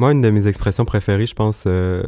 Moi, 0.00 0.12
une 0.12 0.22
de 0.22 0.30
mes 0.30 0.46
expressions 0.46 0.86
préférées, 0.86 1.26
je 1.26 1.34
pense, 1.34 1.64
euh, 1.66 2.02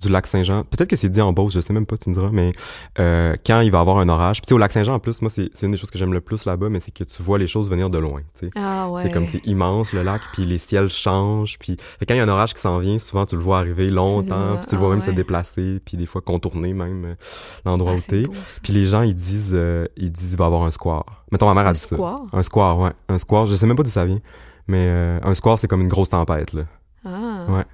du 0.00 0.08
lac 0.08 0.26
Saint-Jean, 0.26 0.64
peut-être 0.64 0.88
que 0.88 0.96
c'est 0.96 1.10
dit 1.10 1.20
en 1.20 1.34
Beauce, 1.34 1.52
je 1.52 1.60
sais 1.60 1.74
même 1.74 1.84
pas, 1.84 1.98
tu 1.98 2.08
me 2.08 2.14
diras, 2.14 2.30
mais 2.32 2.52
euh, 2.98 3.36
quand 3.44 3.60
il 3.60 3.70
va 3.70 3.76
y 3.76 3.80
avoir 3.82 3.98
un 3.98 4.08
orage, 4.08 4.40
puis 4.40 4.46
tu 4.46 4.48
sais, 4.48 4.54
au 4.54 4.58
lac 4.58 4.72
Saint-Jean, 4.72 4.94
en 4.94 4.98
plus, 4.98 5.20
moi, 5.20 5.28
c'est 5.28 5.50
une 5.62 5.72
des 5.72 5.76
choses 5.76 5.90
que 5.90 5.98
j'aime 5.98 6.14
le 6.14 6.22
plus 6.22 6.46
là-bas, 6.46 6.70
mais 6.70 6.80
c'est 6.80 6.90
que 6.90 7.04
tu 7.04 7.22
vois 7.22 7.36
les 7.36 7.46
choses 7.46 7.68
venir 7.68 7.90
de 7.90 7.98
loin, 7.98 8.22
tu 8.32 8.46
sais. 8.46 8.50
Ah 8.56 8.88
ouais. 8.88 9.02
C'est 9.02 9.10
comme 9.10 9.26
c'est 9.26 9.46
immense 9.46 9.92
le 9.92 10.02
lac, 10.02 10.22
puis 10.32 10.46
les 10.46 10.56
ciels 10.56 10.88
changent, 10.88 11.58
puis 11.58 11.76
quand 12.08 12.14
il 12.14 12.16
y 12.16 12.20
a 12.20 12.24
un 12.24 12.28
orage 12.30 12.54
qui 12.54 12.62
s'en 12.62 12.78
vient, 12.78 12.98
souvent 12.98 13.26
tu 13.26 13.36
le 13.36 13.42
vois 13.42 13.58
arriver 13.58 13.90
longtemps, 13.90 14.56
puis 14.56 14.66
tu 14.66 14.74
le 14.76 14.80
vois 14.80 14.88
Ah 14.88 14.92
même 14.92 15.02
se 15.02 15.10
déplacer, 15.10 15.82
puis 15.84 15.98
des 15.98 16.06
fois 16.06 16.22
contourner 16.22 16.72
même 16.72 17.04
euh, 17.04 17.14
l'endroit 17.66 17.92
Ah, 17.92 17.96
où 17.96 17.98
c'est 17.98 18.22
t'es. 18.22 18.28
Puis 18.62 18.72
les 18.72 18.86
gens 18.86 19.02
ils 19.02 19.14
disent 19.14 19.52
euh, 19.52 19.86
ils 19.98 20.10
disent 20.10 20.32
il 20.32 20.38
va 20.38 20.44
y 20.44 20.46
avoir 20.46 20.62
un 20.62 20.70
square. 20.70 21.24
Mettons 21.30 21.44
ma 21.44 21.52
mère 21.52 21.66
a 21.66 21.70
Un 21.70 21.72
dit 21.74 21.80
ça. 21.80 21.94
square? 21.94 22.22
Un 22.32 22.42
square, 22.42 22.78
ouais, 22.78 22.92
un 23.10 23.18
square. 23.18 23.44
Je 23.44 23.54
sais 23.54 23.66
même 23.66 23.76
pas 23.76 23.82
d'où 23.82 23.90
ça 23.90 24.06
vient, 24.06 24.20
mais 24.66 24.86
euh, 24.88 25.18
un 25.22 25.34
square 25.34 25.58
c'est 25.58 25.68
comme 25.68 25.82
une 25.82 25.88
grosse 25.88 26.08
tempête 26.08 26.54
là. 26.54 26.62
Ah. 27.04 27.46
Ouais. 27.48 27.64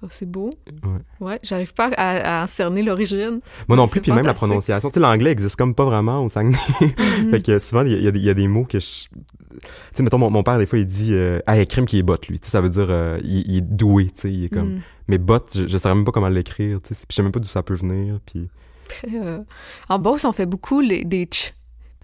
Oh, 0.00 0.06
c'est 0.10 0.30
beau. 0.30 0.50
Ouais. 0.84 1.00
Ouais, 1.26 1.40
j'arrive 1.42 1.74
pas 1.74 1.90
à, 1.96 2.42
à 2.42 2.46
cerner 2.46 2.82
l'origine. 2.84 3.40
Moi 3.66 3.76
non 3.76 3.88
plus, 3.88 4.00
puis 4.00 4.12
même 4.12 4.24
la 4.24 4.32
prononciation. 4.34 4.90
Tu 4.90 4.94
sais, 4.94 5.00
l'anglais 5.00 5.32
existe 5.32 5.56
comme 5.56 5.74
pas 5.74 5.84
vraiment 5.84 6.24
au 6.24 6.28
Saguenay. 6.28 6.56
Mhm. 7.18 7.30
fait 7.32 7.42
que 7.44 7.58
souvent, 7.58 7.82
il 7.82 7.90
y, 7.90 7.94
a- 7.94 7.98
il 7.98 8.04
y 8.06 8.12
des- 8.12 8.18
il 8.20 8.24
y 8.24 8.30
a 8.30 8.34
des 8.34 8.46
mots 8.46 8.64
que 8.64 8.78
je... 8.78 8.86
Tu 8.86 9.60
sais, 9.92 10.02
mettons, 10.04 10.18
mon, 10.18 10.30
mon 10.30 10.44
père, 10.44 10.56
des 10.58 10.66
fois, 10.66 10.78
il 10.78 10.86
dit 10.86 11.14
euh, 11.14 11.40
«Ah, 11.48 11.56
il 11.56 11.58
y 11.58 11.62
a 11.62 11.66
crime 11.66 11.84
qui 11.84 11.98
est 11.98 12.04
bot, 12.04 12.14
lui.» 12.28 12.38
Tu 12.40 12.46
sais, 12.46 12.52
ça 12.52 12.60
veut 12.60 12.70
dire 12.70 12.86
euh, 12.90 13.18
il, 13.24 13.50
il 13.50 13.56
est 13.56 13.60
doué, 13.60 14.04
tu 14.06 14.12
sais, 14.20 14.32
il 14.32 14.44
est 14.44 14.48
comme... 14.48 14.74
Mhm. 14.74 14.80
Mais 15.08 15.18
bot, 15.18 15.40
je, 15.52 15.66
je 15.66 15.78
saurais 15.78 15.96
même 15.96 16.04
pas 16.04 16.12
comment 16.12 16.28
l'écrire, 16.28 16.80
tu 16.80 16.94
sais, 16.94 17.00
puis 17.00 17.06
je 17.10 17.14
sais 17.16 17.22
même 17.24 17.32
pas 17.32 17.40
d'où 17.40 17.48
ça 17.48 17.64
peut 17.64 17.74
venir, 17.74 18.20
puis... 18.24 18.48
Très, 18.88 19.08
euh, 19.16 19.40
En 19.88 19.98
Beauce, 19.98 20.24
on 20.24 20.32
fait 20.32 20.46
beaucoup 20.46 20.80
les, 20.80 21.04
des 21.04 21.28
ch. 21.30 21.54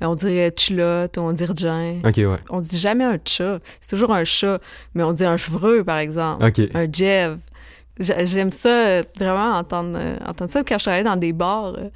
On 0.01 0.15
dirait 0.15 0.53
chilote, 0.57 1.17
on 1.19 1.33
dirait 1.33 1.55
jean. 1.57 2.01
Ok, 2.05 2.17
ouais. 2.17 2.39
On 2.51 2.61
dit 2.61 2.77
jamais 2.79 3.05
un 3.05 3.19
chat. 3.25 3.61
C'est 3.81 3.91
toujours 3.91 4.13
un 4.13 4.25
chat. 4.25 4.59
Mais 4.95 5.03
on 5.03 5.13
dit 5.13 5.25
un 5.25 5.37
chevreux, 5.37 5.85
par 5.85 5.99
exemple. 5.99 6.45
Un 6.75 6.93
jev. 6.93 7.39
J'a- 8.01 8.25
J'aime 8.25 8.51
ça, 8.51 8.69
euh, 8.69 9.03
vraiment, 9.19 9.53
entendre, 9.57 9.97
euh, 10.01 10.17
entendre 10.27 10.51
ça. 10.51 10.63
Quand 10.65 10.79
je 10.79 10.85
travaillais 10.85 11.05
dans 11.05 11.15
des 11.17 11.33
bars, 11.33 11.75
euh, 11.79 11.89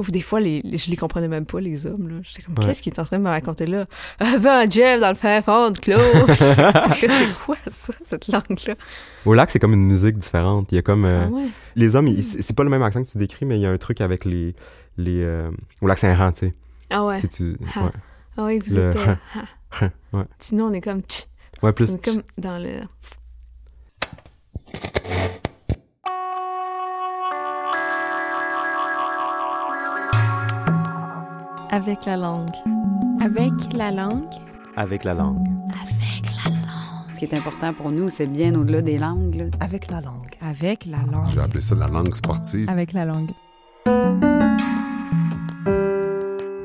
ouf, 0.00 0.10
des 0.10 0.20
fois, 0.22 0.40
les, 0.40 0.60
les- 0.64 0.76
je 0.76 0.90
les 0.90 0.96
comprenais 0.96 1.28
même 1.28 1.46
pas, 1.46 1.60
les 1.60 1.86
hommes. 1.86 2.08
là. 2.08 2.16
J'étais 2.24 2.42
comme, 2.42 2.56
Ouais. 2.58 2.66
qu'est-ce 2.66 2.82
qu'il 2.82 2.92
est 2.92 2.98
en 2.98 3.04
train 3.04 3.16
de 3.18 3.22
me 3.22 3.28
raconter 3.28 3.64
là? 3.66 3.84
Va 4.38 4.58
un 4.58 4.68
jev 4.68 5.00
dans 5.00 5.08
le 5.10 5.14
fin 5.14 5.40
fond 5.42 5.70
de 5.70 5.78
clos. 5.78 5.94
c'est 6.36 7.28
quoi 7.46 7.56
ça, 7.68 7.92
cette 8.02 8.26
langue-là? 8.26 8.74
Au 9.24 9.34
lac, 9.34 9.50
c'est 9.50 9.60
comme 9.60 9.72
une 9.74 9.86
musique 9.86 10.16
différente. 10.16 10.72
Il 10.72 10.74
y 10.74 10.78
a 10.78 10.82
comme... 10.82 11.04
euh, 11.04 11.26
Ah 11.26 11.30
ouais. 11.30 11.46
Les 11.76 11.94
hommes, 11.94 12.08
ils- 12.08 12.24
c'est 12.24 12.42
c'est 12.42 12.56
pas 12.56 12.64
le 12.64 12.70
même 12.70 12.82
accent 12.82 13.02
que 13.04 13.08
tu 13.08 13.18
décris, 13.18 13.46
mais 13.46 13.56
il 13.56 13.62
y 13.62 13.66
a 13.66 13.70
un 13.70 13.76
truc 13.78 14.00
avec 14.00 14.24
les... 14.24 14.56
les 14.98 15.22
euh, 15.22 15.48
au 15.80 15.86
lac 15.86 15.98
Saint-Jean, 15.98 16.32
tu 16.32 16.46
sais. 16.48 16.54
Ah 16.90 17.04
ouais. 17.04 17.20
Tu 17.28 17.56
Ah. 17.74 17.84
ouais. 17.84 17.90
Ah 18.38 18.44
oui, 18.44 18.58
vous 18.66 18.74
Le- 18.74 18.88
êtes... 18.90 18.96
euh, 18.96 19.14
ah. 19.80 19.88
ouais. 20.16 20.24
Sinon, 20.38 20.66
on 20.66 20.72
est 20.72 20.80
comme... 20.80 21.00
tch. 21.02 21.26
Ouais, 21.62 21.70
On 21.70 21.72
plus... 21.72 21.94
est 21.94 22.04
comme 22.04 22.22
dans 22.38 22.58
le... 22.58 22.80
Avec 31.70 32.06
la 32.06 32.16
langue. 32.16 32.50
Avec 33.20 33.72
la 33.74 33.90
langue. 33.90 34.24
Avec 34.76 35.04
la 35.14 35.14
langue. 35.14 37.12
Ce 37.12 37.18
qui 37.18 37.24
est 37.24 37.34
important 37.36 37.72
pour 37.72 37.90
nous, 37.90 38.08
c'est 38.08 38.26
bien 38.30 38.54
au-delà 38.54 38.82
des 38.82 38.98
langues. 38.98 39.34
là. 39.34 39.44
Avec 39.60 39.90
la 39.90 40.00
langue. 40.00 40.34
Avec 40.40 40.86
la 40.86 40.98
langue. 41.10 41.28
J'ai 41.32 41.40
appelé 41.40 41.60
ça 41.60 41.74
la 41.74 41.88
langue 41.88 42.14
sportive. 42.14 42.68
Avec 42.70 42.92
la 42.92 43.04
langue. 43.06 43.30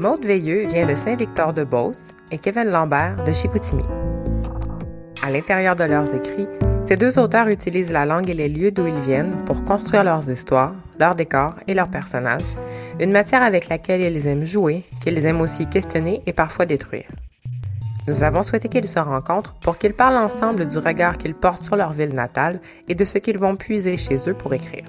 Maude 0.02 0.26
Veilleux 0.26 0.66
vient 0.66 0.88
de 0.88 0.96
Saint-Victor-de-Beauce 0.96 2.08
et 2.32 2.40
Kevin 2.40 2.72
Lambert 2.72 3.24
de 3.24 3.32
Chicoutimi. 3.34 3.84
À 5.22 5.30
l'intérieur 5.30 5.76
de 5.76 5.84
leurs 5.84 6.12
écrits, 6.16 6.48
ces 6.88 6.98
deux 6.98 7.20
auteurs 7.20 7.50
utilisent 7.50 7.92
la 7.92 8.08
langue 8.08 8.28
et 8.28 8.34
les 8.34 8.50
lieux 8.50 8.72
d'où 8.72 8.88
ils 8.88 9.00
viennent 9.02 9.36
pour 9.46 9.64
construire 9.64 10.04
leurs 10.04 10.28
histoires, 10.28 10.74
leurs 11.00 11.14
décors 11.14 11.54
et 11.68 11.76
leurs 11.76 11.92
personnages, 11.92 12.42
une 13.00 13.12
matière 13.12 13.44
avec 13.44 13.70
laquelle 13.70 14.02
ils 14.02 14.26
aiment 14.26 14.44
jouer, 14.44 14.84
qu'ils 15.02 15.24
aiment 15.24 15.42
aussi 15.42 15.68
questionner 15.68 16.24
et 16.26 16.34
parfois 16.34 16.66
détruire. 16.66 17.12
Nous 18.08 18.24
avons 18.24 18.42
souhaité 18.42 18.70
qu'ils 18.70 18.88
se 18.88 18.98
rencontrent 18.98 19.54
pour 19.62 19.78
qu'ils 19.78 19.94
parlent 19.94 20.18
ensemble 20.18 20.66
du 20.66 20.80
regard 20.80 21.20
qu'ils 21.20 21.36
portent 21.36 21.62
sur 21.62 21.76
leur 21.76 21.94
ville 21.94 22.16
natale 22.16 22.60
et 22.88 22.96
de 22.96 23.06
ce 23.06 23.20
qu'ils 23.20 23.38
vont 23.38 23.56
puiser 23.56 23.98
chez 23.98 24.18
eux 24.28 24.34
pour 24.34 24.52
écrire. 24.56 24.86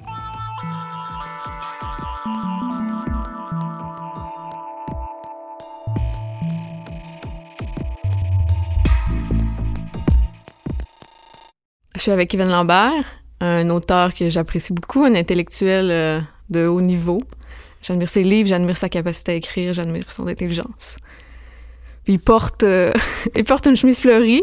Je 12.03 12.07
suis 12.07 12.11
avec 12.11 12.31
Kevin 12.31 12.49
Lambert, 12.49 13.05
un 13.39 13.71
auteur 13.71 14.13
que 14.13 14.29
j'apprécie 14.29 14.73
beaucoup, 14.73 15.05
un 15.05 15.15
intellectuel 15.15 15.89
euh, 15.93 16.21
de 16.51 16.67
haut 16.67 16.81
niveau. 16.81 17.23
J'admire 17.81 18.09
ses 18.09 18.25
livres, 18.25 18.49
j'admire 18.49 18.77
sa 18.77 18.89
capacité 18.89 19.31
à 19.31 19.35
écrire, 19.37 19.73
j'admire 19.73 20.11
son 20.11 20.27
intelligence. 20.27 20.97
Puis 22.03 22.15
il 22.15 22.19
porte, 22.19 22.65
euh, 22.65 22.93
il 23.37 23.45
porte 23.45 23.67
une 23.67 23.77
chemise 23.77 24.01
fleurie. 24.01 24.43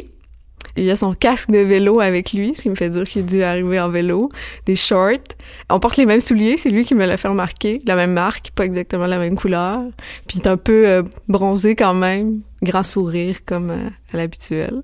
Il 0.77 0.89
a 0.89 0.95
son 0.95 1.13
casque 1.13 1.51
de 1.51 1.57
vélo 1.57 1.99
avec 1.99 2.31
lui, 2.31 2.55
ce 2.55 2.61
qui 2.61 2.69
me 2.69 2.75
fait 2.75 2.89
dire 2.89 3.03
qu'il 3.03 3.23
est 3.23 3.25
dû 3.25 3.43
arriver 3.43 3.77
en 3.81 3.89
vélo, 3.89 4.29
des 4.65 4.77
shorts. 4.77 5.35
On 5.69 5.81
porte 5.81 5.97
les 5.97 6.05
mêmes 6.05 6.21
souliers, 6.21 6.55
c'est 6.55 6.69
lui 6.69 6.85
qui 6.85 6.95
me 6.95 7.05
l'a 7.05 7.17
fait 7.17 7.27
remarquer, 7.27 7.79
la 7.85 7.97
même 7.97 8.13
marque, 8.13 8.51
pas 8.51 8.63
exactement 8.63 9.05
la 9.05 9.19
même 9.19 9.35
couleur. 9.35 9.81
Puis 10.29 10.37
il 10.37 10.43
est 10.43 10.47
un 10.47 10.55
peu 10.55 10.87
euh, 10.87 11.03
bronzé 11.27 11.75
quand 11.75 11.93
même, 11.93 12.39
grand 12.63 12.83
sourire 12.83 13.43
comme 13.45 13.69
à 13.69 14.15
l'habituel. 14.15 14.81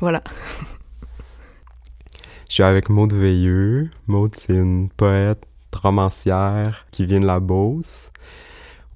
Voilà. 0.00 0.22
Je 2.54 2.58
suis 2.58 2.62
avec 2.62 2.88
Maude 2.88 3.12
Veilleux. 3.12 3.90
Maude, 4.06 4.36
c'est 4.36 4.54
une 4.54 4.88
poète 4.88 5.42
romancière 5.72 6.86
qui 6.92 7.04
vient 7.04 7.18
de 7.18 7.26
la 7.26 7.40
Beauce. 7.40 8.12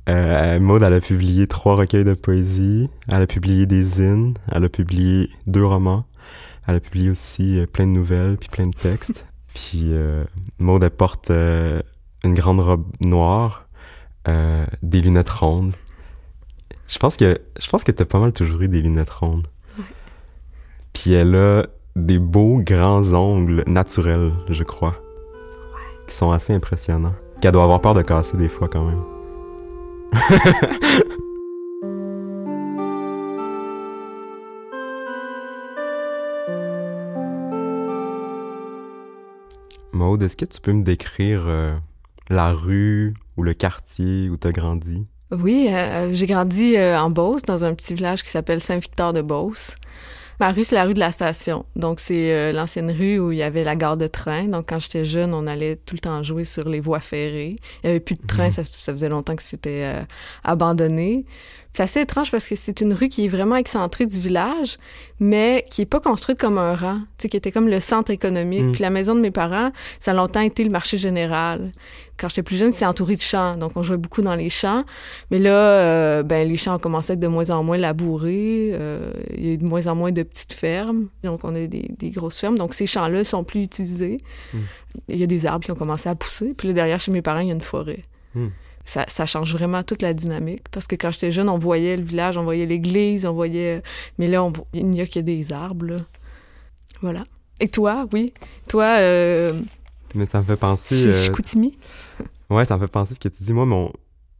Euh, 0.08 0.60
Maude, 0.60 0.84
elle 0.84 0.94
a 0.94 1.00
publié 1.00 1.48
trois 1.48 1.74
recueils 1.74 2.04
de 2.04 2.14
poésie. 2.14 2.88
Elle 3.08 3.22
a 3.22 3.26
publié 3.26 3.66
des 3.66 3.82
zines. 3.82 4.34
Elle 4.52 4.66
a 4.66 4.68
publié 4.68 5.30
deux 5.48 5.64
romans. 5.66 6.04
Elle 6.68 6.76
a 6.76 6.80
publié 6.80 7.10
aussi 7.10 7.58
euh, 7.58 7.66
plein 7.66 7.88
de 7.88 7.90
nouvelles 7.90 8.36
puis 8.36 8.48
plein 8.48 8.68
de 8.68 8.76
textes. 8.76 9.26
puis 9.54 9.86
euh, 9.86 10.22
Maude, 10.60 10.84
elle 10.84 10.90
porte 10.90 11.32
euh, 11.32 11.82
une 12.22 12.34
grande 12.34 12.60
robe 12.60 12.86
noire, 13.00 13.66
des 14.84 15.00
lunettes 15.00 15.30
rondes. 15.30 15.72
Je 16.86 16.98
pense 17.00 17.16
que 17.16 17.40
je 17.58 17.68
pense 17.68 17.82
que 17.82 17.90
t'as 17.90 18.04
pas 18.04 18.20
mal 18.20 18.32
toujours 18.32 18.62
eu 18.62 18.68
des 18.68 18.82
lunettes 18.82 19.10
rondes. 19.10 19.48
Puis 20.92 21.12
elle 21.12 21.34
a 21.34 21.66
des 21.96 22.18
beaux 22.18 22.58
grands 22.58 23.12
ongles 23.14 23.64
naturels, 23.66 24.32
je 24.48 24.64
crois. 24.64 24.96
Qui 26.06 26.14
sont 26.14 26.30
assez 26.30 26.52
impressionnants. 26.52 27.14
Qu'elle 27.40 27.52
doit 27.52 27.64
avoir 27.64 27.80
peur 27.80 27.94
de 27.94 28.02
casser 28.02 28.36
des 28.36 28.48
fois 28.48 28.68
quand 28.68 28.84
même. 28.84 29.02
Maude, 39.92 40.22
est-ce 40.22 40.36
que 40.36 40.44
tu 40.44 40.60
peux 40.60 40.72
me 40.72 40.82
décrire 40.82 41.44
euh, 41.46 41.76
la 42.30 42.52
rue 42.52 43.14
ou 43.36 43.42
le 43.42 43.54
quartier 43.54 44.28
où 44.30 44.36
t'as 44.36 44.52
grandi? 44.52 45.06
Oui, 45.30 45.68
euh, 45.70 46.10
j'ai 46.12 46.26
grandi 46.26 46.76
euh, 46.76 46.98
en 46.98 47.10
Beauce, 47.10 47.42
dans 47.42 47.64
un 47.64 47.74
petit 47.74 47.94
village 47.94 48.22
qui 48.22 48.30
s'appelle 48.30 48.60
Saint-Victor-de-Beauce. 48.60 49.76
Ma 50.40 50.52
rue, 50.52 50.64
c'est 50.64 50.76
la 50.76 50.84
rue 50.84 50.94
de 50.94 51.00
la 51.00 51.10
station. 51.10 51.66
Donc, 51.74 51.98
c'est 51.98 52.32
euh, 52.32 52.52
l'ancienne 52.52 52.92
rue 52.92 53.18
où 53.18 53.32
il 53.32 53.38
y 53.38 53.42
avait 53.42 53.64
la 53.64 53.74
gare 53.74 53.96
de 53.96 54.06
train. 54.06 54.44
Donc, 54.44 54.68
quand 54.68 54.78
j'étais 54.78 55.04
jeune, 55.04 55.34
on 55.34 55.48
allait 55.48 55.74
tout 55.74 55.96
le 55.96 56.00
temps 56.00 56.22
jouer 56.22 56.44
sur 56.44 56.68
les 56.68 56.78
voies 56.78 57.00
ferrées. 57.00 57.56
Il 57.82 57.86
y 57.86 57.90
avait 57.90 58.00
plus 58.00 58.14
de 58.14 58.24
train, 58.24 58.50
ça, 58.50 58.62
ça 58.64 58.92
faisait 58.92 59.08
longtemps 59.08 59.34
que 59.34 59.42
c'était 59.42 59.82
euh, 59.84 60.02
abandonné. 60.44 61.24
C'est 61.78 61.84
assez 61.84 62.00
étrange 62.00 62.32
parce 62.32 62.48
que 62.48 62.56
c'est 62.56 62.80
une 62.80 62.92
rue 62.92 63.06
qui 63.06 63.24
est 63.24 63.28
vraiment 63.28 63.54
excentrée 63.54 64.04
du 64.04 64.18
village, 64.18 64.78
mais 65.20 65.64
qui 65.70 65.82
est 65.82 65.86
pas 65.86 66.00
construite 66.00 66.36
comme 66.36 66.58
un 66.58 66.74
rang, 66.74 66.96
tu 66.96 67.04
sais, 67.18 67.28
qui 67.28 67.36
était 67.36 67.52
comme 67.52 67.68
le 67.68 67.78
centre 67.78 68.10
économique. 68.10 68.64
Mm. 68.64 68.72
Puis 68.72 68.82
la 68.82 68.90
maison 68.90 69.14
de 69.14 69.20
mes 69.20 69.30
parents, 69.30 69.70
ça 70.00 70.10
a 70.10 70.14
longtemps 70.14 70.40
été 70.40 70.64
le 70.64 70.70
marché 70.70 70.98
général. 70.98 71.70
Quand 72.16 72.28
j'étais 72.28 72.42
plus 72.42 72.56
jeune, 72.56 72.72
c'est 72.72 72.84
entouré 72.84 73.14
de 73.14 73.20
champs, 73.20 73.56
donc 73.56 73.76
on 73.76 73.84
jouait 73.84 73.96
beaucoup 73.96 74.22
dans 74.22 74.34
les 74.34 74.50
champs. 74.50 74.82
Mais 75.30 75.38
là, 75.38 75.52
euh, 75.52 76.24
ben 76.24 76.48
les 76.48 76.56
champs 76.56 76.74
ont 76.74 76.80
commencé 76.80 77.12
à 77.12 77.14
être 77.14 77.20
de 77.20 77.28
moins 77.28 77.50
en 77.50 77.62
moins 77.62 77.78
labourés. 77.78 78.70
euh, 78.72 79.12
il 79.36 79.46
y 79.46 79.50
a 79.50 79.52
eu 79.52 79.58
de 79.58 79.64
moins 79.64 79.86
en 79.86 79.94
moins 79.94 80.10
de 80.10 80.24
petites 80.24 80.54
fermes, 80.54 81.06
donc 81.22 81.44
on 81.44 81.54
a 81.54 81.64
des, 81.68 81.92
des 81.96 82.10
grosses 82.10 82.40
fermes. 82.40 82.58
Donc 82.58 82.74
ces 82.74 82.88
champs-là 82.88 83.22
sont 83.22 83.44
plus 83.44 83.62
utilisés. 83.62 84.18
Mm. 84.52 84.58
Il 85.10 85.16
y 85.16 85.22
a 85.22 85.28
des 85.28 85.46
arbres 85.46 85.64
qui 85.64 85.70
ont 85.70 85.76
commencé 85.76 86.08
à 86.08 86.16
pousser. 86.16 86.54
Puis 86.54 86.66
là, 86.66 86.74
derrière 86.74 86.98
chez 86.98 87.12
mes 87.12 87.22
parents, 87.22 87.38
il 87.38 87.46
y 87.46 87.52
a 87.52 87.54
une 87.54 87.60
forêt. 87.60 88.02
Mm. 88.34 88.48
Ça, 88.88 89.04
ça 89.08 89.26
change 89.26 89.52
vraiment 89.52 89.82
toute 89.82 90.00
la 90.00 90.14
dynamique. 90.14 90.62
Parce 90.70 90.86
que 90.86 90.96
quand 90.96 91.10
j'étais 91.10 91.30
jeune, 91.30 91.50
on 91.50 91.58
voyait 91.58 91.94
le 91.98 92.04
village, 92.04 92.38
on 92.38 92.42
voyait 92.44 92.64
l'église, 92.64 93.26
on 93.26 93.34
voyait... 93.34 93.82
Mais 94.18 94.28
là, 94.28 94.42
on 94.42 94.50
il 94.72 94.86
n'y 94.86 95.02
a 95.02 95.06
que 95.06 95.20
des 95.20 95.52
arbres, 95.52 95.84
là. 95.84 95.96
Voilà. 97.02 97.22
Et 97.60 97.68
toi, 97.68 98.06
oui? 98.14 98.32
Toi, 98.66 98.84
euh, 99.00 99.52
Mais 100.14 100.24
ça 100.24 100.40
me 100.40 100.46
fait 100.46 100.56
penser... 100.56 101.06
euh, 101.06 101.12
Chicoutimi? 101.12 101.76
Ouais, 102.50 102.64
ça 102.64 102.76
me 102.76 102.80
fait 102.80 102.90
penser 102.90 103.12
ce 103.12 103.20
que 103.20 103.28
tu 103.28 103.42
dis. 103.42 103.52
Moi, 103.52 103.66
mon, 103.66 103.92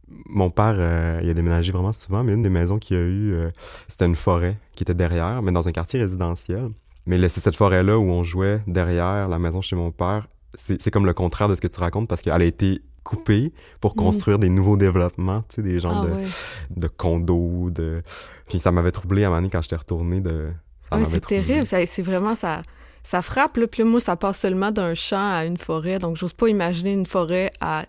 mon 0.07 0.49
père, 0.49 0.73
euh, 0.79 1.19
il 1.21 1.29
a 1.29 1.33
déménagé 1.35 1.71
vraiment 1.71 1.93
souvent, 1.93 2.23
mais 2.23 2.33
une 2.33 2.41
des 2.41 2.49
maisons 2.49 2.79
qu'il 2.79 2.97
y 2.97 2.99
a 2.99 3.03
eu, 3.03 3.33
euh, 3.33 3.51
c'était 3.87 4.07
une 4.07 4.15
forêt 4.15 4.57
qui 4.73 4.81
était 4.81 4.95
derrière, 4.95 5.43
mais 5.43 5.51
dans 5.51 5.67
un 5.67 5.71
quartier 5.71 6.01
résidentiel. 6.01 6.69
Mais 7.05 7.29
c'est 7.29 7.39
cette 7.39 7.55
forêt-là 7.55 7.99
où 7.99 8.09
on 8.09 8.23
jouait 8.23 8.61
derrière 8.65 9.27
la 9.27 9.37
maison 9.37 9.61
chez 9.61 9.75
mon 9.75 9.91
père. 9.91 10.27
C'est 10.55 10.81
c'est 10.81 10.89
comme 10.89 11.05
le 11.05 11.13
contraire 11.13 11.47
de 11.49 11.53
ce 11.53 11.61
que 11.61 11.67
tu 11.67 11.79
racontes 11.79 12.07
parce 12.07 12.23
qu'elle 12.23 12.41
a 12.41 12.43
été 12.43 12.81
coupée 13.03 13.51
pour 13.81 13.95
Mhm. 13.95 14.03
construire 14.03 14.39
des 14.39 14.49
nouveaux 14.49 14.77
développements, 14.77 15.43
tu 15.49 15.55
sais, 15.55 15.61
des 15.61 15.79
genres 15.79 16.03
Ah 16.03 16.07
de, 16.07 16.11
ouais. 16.13 16.25
de 16.77 16.87
condos, 16.87 17.69
de... 17.71 18.01
Puis 18.47 18.59
ça 18.59 18.71
m'avait 18.71 18.91
troublé 18.91 19.23
à 19.23 19.27
un 19.27 19.29
moment 19.29 19.41
donné 19.41 19.49
quand 19.51 19.61
j'étais 19.61 19.75
retourné 19.75 20.19
de... 20.21 20.49
c'est 21.05 21.25
terrible. 21.25 21.65
Ça- 21.67 21.85
C'est 21.85 22.01
vraiment 22.01 22.35
ça. 22.35 22.61
Ça 23.03 23.21
frappe, 23.21 23.57
là. 23.57 23.65
Puis 23.67 23.83
là, 23.83 23.89
moi, 23.89 23.99
ça 23.99 24.15
passe 24.15 24.39
seulement 24.39 24.71
d'un 24.71 24.93
champ 24.93 25.31
à 25.33 25.45
une 25.45 25.57
forêt. 25.57 25.99
Donc, 25.99 26.17
j'ose 26.17 26.33
pas 26.33 26.47
imaginer 26.49 26.91
une 26.93 27.05
forêt 27.05 27.49
à. 27.61 27.85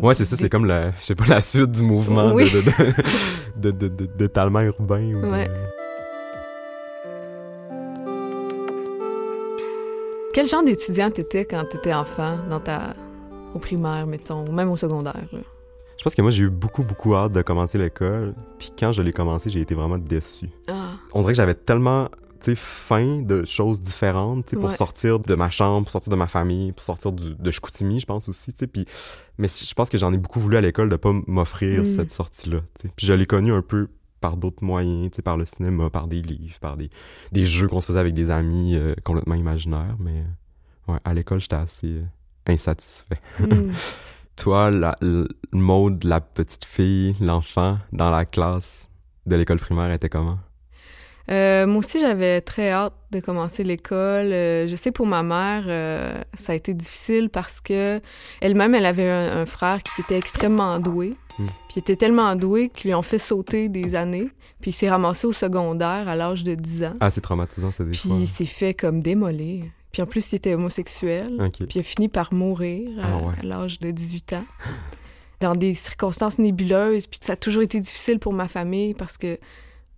Ouais, 0.00 0.14
c'est 0.14 0.24
ça, 0.24 0.36
c'est 0.36 0.48
comme 0.48 0.64
la, 0.64 0.92
je 0.92 1.00
sais 1.00 1.14
pas, 1.14 1.26
la 1.26 1.40
suite 1.40 1.72
du 1.72 1.82
mouvement 1.82 2.32
Oui. 2.32 2.50
de, 2.50 2.60
de, 2.62 2.72
de, 3.56 3.70
de, 3.70 3.88
de- 3.88 4.06
d'étalement 4.16 4.60
urbain. 4.62 5.02
Ou 5.14 5.20
de- 5.20 5.26
Ouais. 5.26 5.48
Quel 10.32 10.46
genre 10.46 10.62
d'étudiant 10.64 11.10
t'étais 11.10 11.44
quand 11.44 11.64
t'étais 11.68 11.92
enfant, 11.94 12.36
dans 12.48 12.60
ta... 12.60 12.92
au 13.54 13.58
primaire, 13.58 14.06
mettons, 14.06 14.46
ou 14.48 14.52
même 14.52 14.70
au 14.70 14.76
secondaire? 14.76 15.26
là? 15.32 15.38
Je 15.98 16.04
pense 16.04 16.14
que 16.14 16.22
moi, 16.22 16.30
j'ai 16.30 16.44
eu 16.44 16.50
beaucoup, 16.50 16.84
beaucoup 16.84 17.14
hâte 17.16 17.32
de 17.32 17.42
commencer 17.42 17.76
l'école. 17.76 18.34
Puis 18.58 18.70
quand 18.78 18.92
je 18.92 19.02
l'ai 19.02 19.12
commencé, 19.12 19.50
j'ai 19.50 19.60
été 19.60 19.74
vraiment 19.74 19.98
déçu. 19.98 20.48
Ah, 20.68 20.92
On 21.12 21.20
dirait 21.20 21.32
que 21.32 21.36
j'avais 21.36 21.54
tellement, 21.54 22.08
faim 22.54 23.22
de 23.22 23.44
choses 23.44 23.80
différentes, 23.82 24.46
tu 24.46 24.50
sais, 24.50 24.56
pour 24.60 24.70
Ouais. 24.70 24.76
sortir 24.76 25.18
de 25.18 25.34
ma 25.34 25.50
chambre, 25.50 25.82
pour 25.86 25.90
sortir 25.90 26.12
de 26.12 26.16
ma 26.16 26.28
famille, 26.28 26.70
pour 26.70 26.84
sortir 26.84 27.10
du, 27.10 27.34
de 27.34 27.50
Chicoutimi, 27.50 27.98
je 27.98 28.06
pense 28.06 28.28
aussi. 28.28 28.52
Puis, 28.72 28.84
mais 29.38 29.48
je 29.48 29.74
pense 29.74 29.90
que 29.90 29.98
j'en 29.98 30.12
ai 30.12 30.18
beaucoup 30.18 30.38
voulu 30.38 30.56
à 30.56 30.60
l'école 30.60 30.88
de 30.88 30.94
pas 30.94 31.10
m'offrir 31.26 31.82
Mm. 31.82 31.86
cette 31.86 32.12
sortie-là. 32.12 32.60
Puis 32.96 33.06
je 33.08 33.12
l'ai 33.12 33.26
connu 33.26 33.52
un 33.52 33.60
peu 33.62 33.88
par 34.20 34.36
d'autres 34.36 34.62
moyens, 34.64 35.10
par 35.24 35.36
le 35.36 35.44
cinéma, 35.46 35.90
par 35.90 36.06
des 36.06 36.22
livres, 36.22 36.58
par 36.60 36.76
des, 36.76 36.90
des 37.32 37.44
jeux 37.44 37.66
qu'on 37.66 37.80
se 37.80 37.86
faisait 37.86 37.98
avec 37.98 38.14
des 38.14 38.30
amis 38.30 38.76
euh, 38.76 38.94
complètement 39.04 39.34
imaginaires. 39.34 39.96
Mais, 39.98 40.22
ouais, 40.86 40.98
à 41.04 41.14
l'école, 41.14 41.40
j'étais 41.40 41.56
assez 41.56 41.88
euh, 41.88 42.02
insatisfait. 42.48 43.20
hmm. 43.40 43.72
Toi, 44.36 44.70
la, 44.70 44.96
le 45.00 45.26
mode, 45.52 46.04
la 46.04 46.20
petite 46.20 46.64
fille, 46.64 47.16
l'enfant 47.20 47.78
dans 47.92 48.10
la 48.10 48.24
classe 48.24 48.88
de 49.26 49.34
l'école 49.34 49.58
primaire 49.58 49.90
était 49.90 50.08
comment? 50.08 50.38
Euh, 51.30 51.66
moi 51.66 51.78
aussi, 51.80 52.00
j'avais 52.00 52.40
très 52.40 52.70
hâte 52.70 52.94
de 53.10 53.20
commencer 53.20 53.62
l'école. 53.62 54.32
Euh, 54.32 54.66
je 54.66 54.74
sais 54.76 54.92
pour 54.92 55.06
ma 55.06 55.22
mère, 55.22 55.64
euh, 55.66 56.22
ça 56.34 56.52
a 56.52 56.54
été 56.54 56.72
difficile 56.72 57.28
parce 57.28 57.60
que 57.60 58.00
elle-même, 58.40 58.74
elle 58.74 58.86
avait 58.86 59.10
un, 59.10 59.38
un 59.38 59.46
frère 59.46 59.82
qui 59.82 60.00
était 60.00 60.16
extrêmement 60.16 60.78
doué. 60.78 61.14
Hmm. 61.38 61.46
Puis 61.46 61.76
il 61.76 61.78
était 61.80 61.96
tellement 61.96 62.34
doué 62.34 62.70
qu'ils 62.70 62.90
lui 62.90 62.94
ont 62.94 63.02
fait 63.02 63.18
sauter 63.18 63.68
des 63.68 63.94
années. 63.94 64.30
Puis 64.60 64.70
il 64.70 64.74
s'est 64.74 64.88
ramassé 64.88 65.26
au 65.26 65.32
secondaire 65.32 66.08
à 66.08 66.16
l'âge 66.16 66.44
de 66.44 66.54
10 66.54 66.84
ans. 66.84 66.94
Ah, 67.00 67.10
c'est 67.10 67.20
traumatisant, 67.20 67.72
ça, 67.72 67.84
des 67.84 67.90
Puis 67.90 68.08
fois. 68.08 68.16
il 68.18 68.26
s'est 68.26 68.44
fait 68.44 68.74
comme 68.74 69.02
démolir. 69.02 69.64
Puis 69.98 70.04
en 70.04 70.06
plus, 70.06 70.30
il 70.30 70.36
était 70.36 70.54
homosexuel. 70.54 71.32
Ok. 71.40 71.66
Puis 71.66 71.66
il 71.74 71.80
a 71.80 71.82
fini 71.82 72.08
par 72.08 72.32
mourir 72.32 72.88
à, 73.02 73.06
Ah 73.08 73.16
ouais. 73.16 73.34
à 73.40 73.42
l'âge 73.42 73.80
de 73.80 73.90
18 73.90 74.34
ans. 74.34 74.44
Dans 75.40 75.56
des 75.56 75.74
circonstances 75.74 76.38
nébuleuses. 76.38 77.08
Puis 77.08 77.18
ça 77.20 77.32
a 77.32 77.36
toujours 77.36 77.64
été 77.64 77.80
difficile 77.80 78.20
pour 78.20 78.32
ma 78.32 78.46
famille 78.46 78.94
parce 78.94 79.18
que 79.18 79.40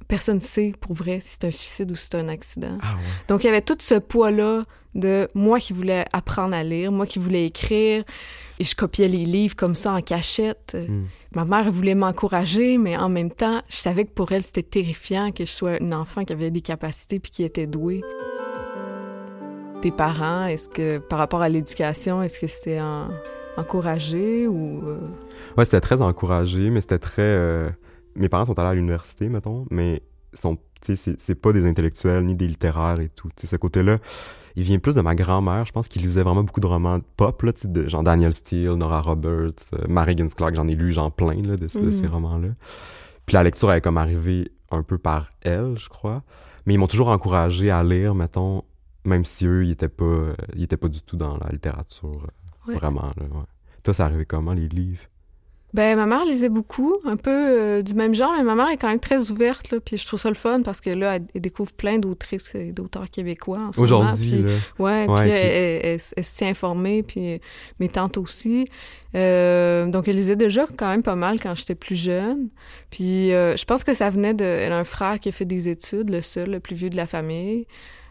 personne 0.09 0.37
ne 0.37 0.41
sait 0.41 0.73
pour 0.81 0.95
vrai 0.95 1.21
si 1.21 1.33
c'est 1.33 1.45
un 1.45 1.51
suicide 1.51 1.91
ou 1.91 1.97
si 1.97 2.07
c'est 2.11 2.17
un 2.17 2.29
accident. 2.29 2.79
Ah 2.81 2.95
ouais. 2.95 3.01
Donc 3.29 3.45
il 3.45 3.49
y 3.49 3.51
avait 3.51 3.61
tout 3.61 3.77
ce 3.79 3.97
poids-là 3.97 4.63
de 4.95 5.29
moi 5.35 5.61
qui 5.61 5.75
voulais 5.75 6.07
apprendre 6.15 6.55
à 6.55 6.63
lire, 6.65 6.91
moi 6.93 7.07
qui 7.07 7.19
voulais 7.19 7.45
écrire. 7.45 8.03
Et 8.59 8.65
je 8.65 8.75
copiais 8.75 9.07
les 9.09 9.27
livres 9.27 9.55
comme 9.55 9.75
ça 9.75 9.93
en 9.93 10.01
cachette. 10.01 10.79
Hmm. 10.89 11.05
Ma 11.35 11.45
mère 11.45 11.71
voulait 11.71 11.95
m'encourager, 11.95 12.79
mais 12.79 12.97
en 12.97 13.11
même 13.11 13.31
temps, 13.31 13.61
je 13.69 13.77
savais 13.77 14.07
que 14.07 14.13
pour 14.13 14.33
elle, 14.33 14.45
c'était 14.45 14.63
terrifiant 14.63 15.31
que 15.31 15.45
je 15.45 15.51
sois 15.51 15.79
une 15.79 15.93
enfant 15.95 16.25
qui 16.25 16.33
avait 16.33 16.51
des 16.51 16.63
capacités 16.63 17.21
puis 17.21 17.31
qui 17.31 17.43
était 17.45 17.67
douée. 17.67 18.01
Tes 19.83 19.91
parents, 19.91 20.45
est-ce 20.47 20.69
que 20.69 20.99
par 20.99 21.19
rapport 21.19 21.41
à 21.41 21.49
l'éducation, 21.49 22.23
est-ce 22.23 22.39
que 22.39 22.47
c'était 22.47 22.81
en- 22.81 23.09
encouragé 23.57 24.47
ou 24.47 24.83
euh, 24.87 24.99
Ouais, 25.57 25.65
c'était 25.65 25.81
très 25.81 26.03
encouragé, 26.03 26.69
mais 26.71 26.83
c'était 26.83 26.99
très. 26.99 27.23
euh, 27.23 27.71
Mes 28.15 28.29
parents 28.29 28.45
sont 28.45 28.59
allés 28.59 28.69
à 28.69 28.75
l'université, 28.75 29.29
mettons, 29.31 29.67
mais 29.71 30.03
sont. 30.35 30.59
tu 30.83 30.97
sais, 30.97 31.15
C'est 31.19 31.35
pas 31.35 31.53
des 31.55 31.67
intellectuels 31.67 32.25
ni 32.27 32.35
des 32.35 32.47
littéraires 32.47 33.01
et 33.01 33.09
tout. 33.09 33.29
Tu 33.29 33.43
sais, 33.43 33.47
ce 33.47 33.57
côté-là, 33.57 33.99
il 34.55 34.65
vient 34.65 34.79
plus 34.79 34.95
de 34.97 35.01
ma 35.01 35.15
grand-mère. 35.15 35.65
Je 35.65 35.73
pense 35.73 35.89
qu'il 35.89 36.03
lisait 36.03 36.23
vraiment 36.23 36.43
beaucoup 36.45 36.61
de 36.61 36.67
romans 36.67 36.99
pop, 37.17 37.41
là, 37.43 37.53
de, 37.65 37.89
genre 37.89 38.03
Daniel 38.03 38.35
Steele, 38.35 38.73
Nora 38.75 39.01
Roberts, 39.01 39.73
euh, 39.73 39.87
Mary 39.89 40.13
Higgins 40.13 40.29
Clark. 40.37 40.55
J'en 40.57 40.69
ai 40.69 40.75
lu, 40.75 40.93
genre 40.93 41.11
plein 41.11 41.37
là, 41.37 41.57
de, 41.57 41.67
de 41.67 41.87
Mhm. 41.87 41.93
ces 41.93 42.07
romans-là. 42.07 42.49
Puis 43.25 43.35
la 43.35 43.45
lecture 43.45 43.71
elle 43.73 43.79
est 43.79 43.81
comme 43.81 43.97
arrivée 43.99 44.51
un 44.71 44.83
peu 44.83 44.99
par 44.99 45.31
elle, 45.41 45.75
je 45.79 45.89
crois. 45.89 46.23
Mais 46.67 46.75
ils 46.75 46.79
m'ont 46.79 46.87
toujours 46.89 47.09
encouragé 47.09 47.71
à 47.71 47.83
lire, 47.83 48.15
mettons, 48.15 48.63
même 49.05 49.25
si 49.25 49.47
eux, 49.47 49.65
ils 49.65 49.71
étaient 49.73 49.89
pas, 49.89 50.05
euh, 50.05 50.35
ils 50.55 50.63
étaient 50.65 50.77
pas 50.77 50.89
du 50.89 51.01
tout 51.03 51.17
dans 51.17 51.37
la 51.39 51.49
littérature, 51.51 52.27
euh, 52.27 52.71
Ouais. 52.73 52.75
vraiment. 52.75 53.13
Là, 53.17 53.23
ouais. 53.25 53.45
Toi, 53.83 53.95
ça 53.95 54.05
arrivait 54.05 54.27
comment, 54.27 54.53
les 54.53 54.69
livres? 54.69 55.03
Ben, 55.73 55.95
ma 55.97 56.05
mère 56.05 56.25
lisait 56.25 56.49
beaucoup, 56.49 56.97
un 57.05 57.17
peu 57.17 57.31
euh, 57.31 57.83
du 57.83 57.95
même 57.95 58.13
genre, 58.13 58.33
mais 58.37 58.43
ma 58.43 58.57
mère 58.57 58.71
est 58.71 58.77
quand 58.77 58.89
même 58.89 58.99
très 58.99 59.31
ouverte, 59.31 59.71
là, 59.71 59.79
puis 59.79 59.97
je 59.99 60.05
trouve 60.05 60.19
ça 60.19 60.29
le 60.29 60.35
fun 60.35 60.63
parce 60.63 60.81
que 60.81 60.91
là, 60.91 61.15
elle, 61.15 61.27
elle 61.33 61.41
découvre 61.43 61.73
plein 61.73 62.01
d'autrices 62.01 62.53
et 62.57 62.73
d'auteurs 62.73 63.09
québécois 63.09 63.59
en 63.69 63.71
ce 63.73 63.81
moment. 63.81 64.01
Aujourd'hui, 64.01 64.31
puis- 64.31 64.43
là. 64.43 64.59
Ouais, 64.81 65.07
Ouais, 65.09 65.23
puis 65.23 65.31
elle, 65.31 65.47
elle- 65.47 65.81
elle 65.87 65.95
s- 65.95 66.13
elle 66.17 66.25
se 66.25 66.37
tient 66.37 66.49
informée, 66.49 67.05
puis 67.05 67.41
mes 67.79 67.89
tantes 67.89 68.19
aussi. 68.19 68.65
Euh, 69.15 69.87
donc, 69.87 70.09
elle 70.09 70.17
lisait 70.17 70.35
déjà 70.37 70.67
quand 70.77 70.89
même 70.89 71.05
pas 71.05 71.17
mal 71.17 71.41
quand 71.41 71.55
j'étais 71.55 71.77
plus 71.77 71.97
jeune. 71.97 72.49
Puis, 72.91 73.33
euh, 73.33 73.57
je 73.57 73.65
pense 73.65 73.85
que 73.85 73.95
ça 73.95 74.11
venait 74.11 74.35
de... 74.35 74.45
Elle 74.45 74.73
a 74.73 74.79
un 74.79 74.85
frère 74.85 75.21
qui 75.21 75.29
a 75.29 75.33
fait 75.33 75.45
des 75.45 75.69
études, 75.69 76.11
le 76.11 76.21
seul, 76.21 76.51
le 76.51 76.59
plus 76.61 76.75
vieux 76.75 76.91
de 76.91 76.97
la 76.97 77.07
famille. 77.07 77.67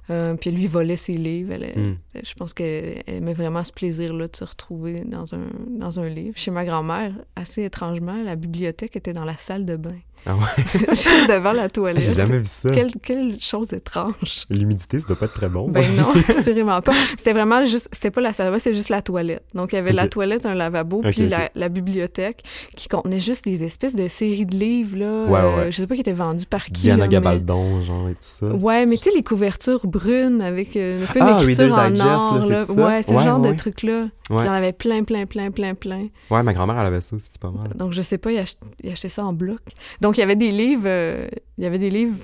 Euh, 0.09 0.35
puis 0.35 0.51
lui, 0.51 0.65
volait 0.67 0.95
ses 0.95 1.13
livres. 1.13 1.53
Elle, 1.53 1.69
Hmm. 1.79 1.95
je 2.23 2.33
pense 2.33 2.53
qu'elle 2.53 3.03
elle 3.05 3.15
aimait 3.15 3.33
vraiment 3.33 3.63
ce 3.63 3.71
plaisir-là 3.71 4.27
de 4.27 4.35
se 4.35 4.43
retrouver 4.43 5.01
dans 5.05 5.35
un, 5.35 5.47
dans 5.77 5.99
un 5.99 6.09
livre. 6.09 6.37
Chez 6.37 6.51
ma 6.51 6.65
grand-mère, 6.65 7.13
assez 7.35 7.63
étrangement, 7.63 8.23
la 8.23 8.35
bibliothèque 8.35 8.95
était 8.95 9.13
dans 9.13 9.25
la 9.25 9.37
salle 9.37 9.65
de 9.65 9.75
bain. 9.75 9.95
Ah 10.25 10.35
ouais? 10.35 10.63
Juste 10.89 11.29
devant 11.29 11.51
la 11.53 11.69
toilette. 11.69 12.03
J'ai 12.03 12.13
jamais 12.13 12.37
vu 12.39 12.45
ça. 12.45 12.69
Quelle, 12.71 12.91
quelle 13.01 13.37
chose 13.39 13.71
étrange. 13.73 14.45
L'humidité, 14.49 14.99
ça 14.99 15.07
doit 15.07 15.15
pas 15.17 15.25
être 15.25 15.33
très 15.33 15.49
bon. 15.49 15.69
Ben 15.69 15.83
non, 15.97 16.11
assurément 16.27 16.81
pas. 16.81 16.91
C'était 17.17 17.33
vraiment 17.33 17.65
juste, 17.65 17.89
c'était 17.91 18.11
pas 18.11 18.21
la 18.21 18.33
salle 18.33 18.47
de 18.47 18.51
bain, 18.51 18.59
c'est 18.59 18.73
juste 18.73 18.89
la 18.89 19.01
toilette. 19.01 19.43
Donc 19.53 19.73
il 19.73 19.75
y 19.75 19.79
avait 19.79 19.93
la 19.93 20.07
toilette, 20.07 20.45
un 20.45 20.55
lavabo, 20.55 21.01
puis. 21.01 21.27
La, 21.29 21.49
la 21.55 21.69
bibliothèque 21.69 22.43
qui 22.75 22.87
contenait 22.87 23.19
juste 23.19 23.45
des 23.45 23.63
espèces 23.63 23.95
de 23.95 24.07
séries 24.07 24.45
de 24.45 24.55
livres 24.57 24.97
là. 24.97 25.25
Ouais, 25.25 25.39
euh, 25.39 25.71
je 25.71 25.77
sais 25.77 25.87
pas 25.87 25.95
qui 25.95 26.01
étaient 26.01 26.11
vendus 26.13 26.45
par 26.45 26.65
qui. 26.65 26.71
Diana 26.73 26.97
là, 26.99 27.05
mais- 27.05 27.09
Gabaldon, 27.13 27.81
genre, 27.81 28.07
et 28.09 28.13
tout 28.13 28.17
ça. 28.21 28.45
Ouais, 28.47 28.85
mais 28.85 28.97
tu 28.97 29.03
sais 29.03 29.11
les 29.15 29.23
couvertures 29.23 29.85
brunes 29.87 30.41
avec 30.41 30.75
euh, 30.75 31.03
un 31.03 31.13
peu 31.13 31.19
une 31.19 31.25
Ah, 31.25 31.37
écriture 31.41 31.65
Reader's 31.65 31.79
en 31.79 31.89
Digest, 31.89 32.05
or 32.07 32.49
là, 32.49 32.59
là. 32.59 32.85
Ouais, 32.87 33.03
ce 33.03 33.13
genre 33.13 33.39
ouais. 33.41 33.51
de 33.51 33.55
truc 33.57 33.83
là. 33.83 34.05
Ouais. 34.29 34.43
Il 34.43 34.45
y 34.45 34.49
en 34.49 34.53
avait 34.53 34.73
plein, 34.73 35.03
plein, 35.03 35.25
plein, 35.25 35.51
plein, 35.51 35.73
plein. 35.75 36.07
Ouais, 36.29 36.43
ma 36.43 36.53
grand-mère, 36.53 36.79
elle 36.79 36.87
avait 36.87 37.01
ça 37.01 37.15
aussi, 37.15 37.29
c'est 37.31 37.41
pas 37.41 37.51
mal. 37.51 37.69
Donc 37.75 37.93
je 37.93 38.01
sais 38.01 38.17
pas, 38.17 38.31
il, 38.31 38.37
ach- 38.39 38.57
il 38.83 38.91
achetait 38.91 39.09
ça 39.09 39.25
en 39.25 39.33
bloc. 39.33 39.61
Donc 40.01 40.17
il 40.17 40.21
y 40.21 40.23
avait 40.23 40.35
des 40.35 40.51
livres, 40.51 40.83
euh, 40.87 41.27
il 41.57 41.63
y 41.63 41.67
avait 41.67 41.79
des 41.79 41.89
livres 41.89 42.17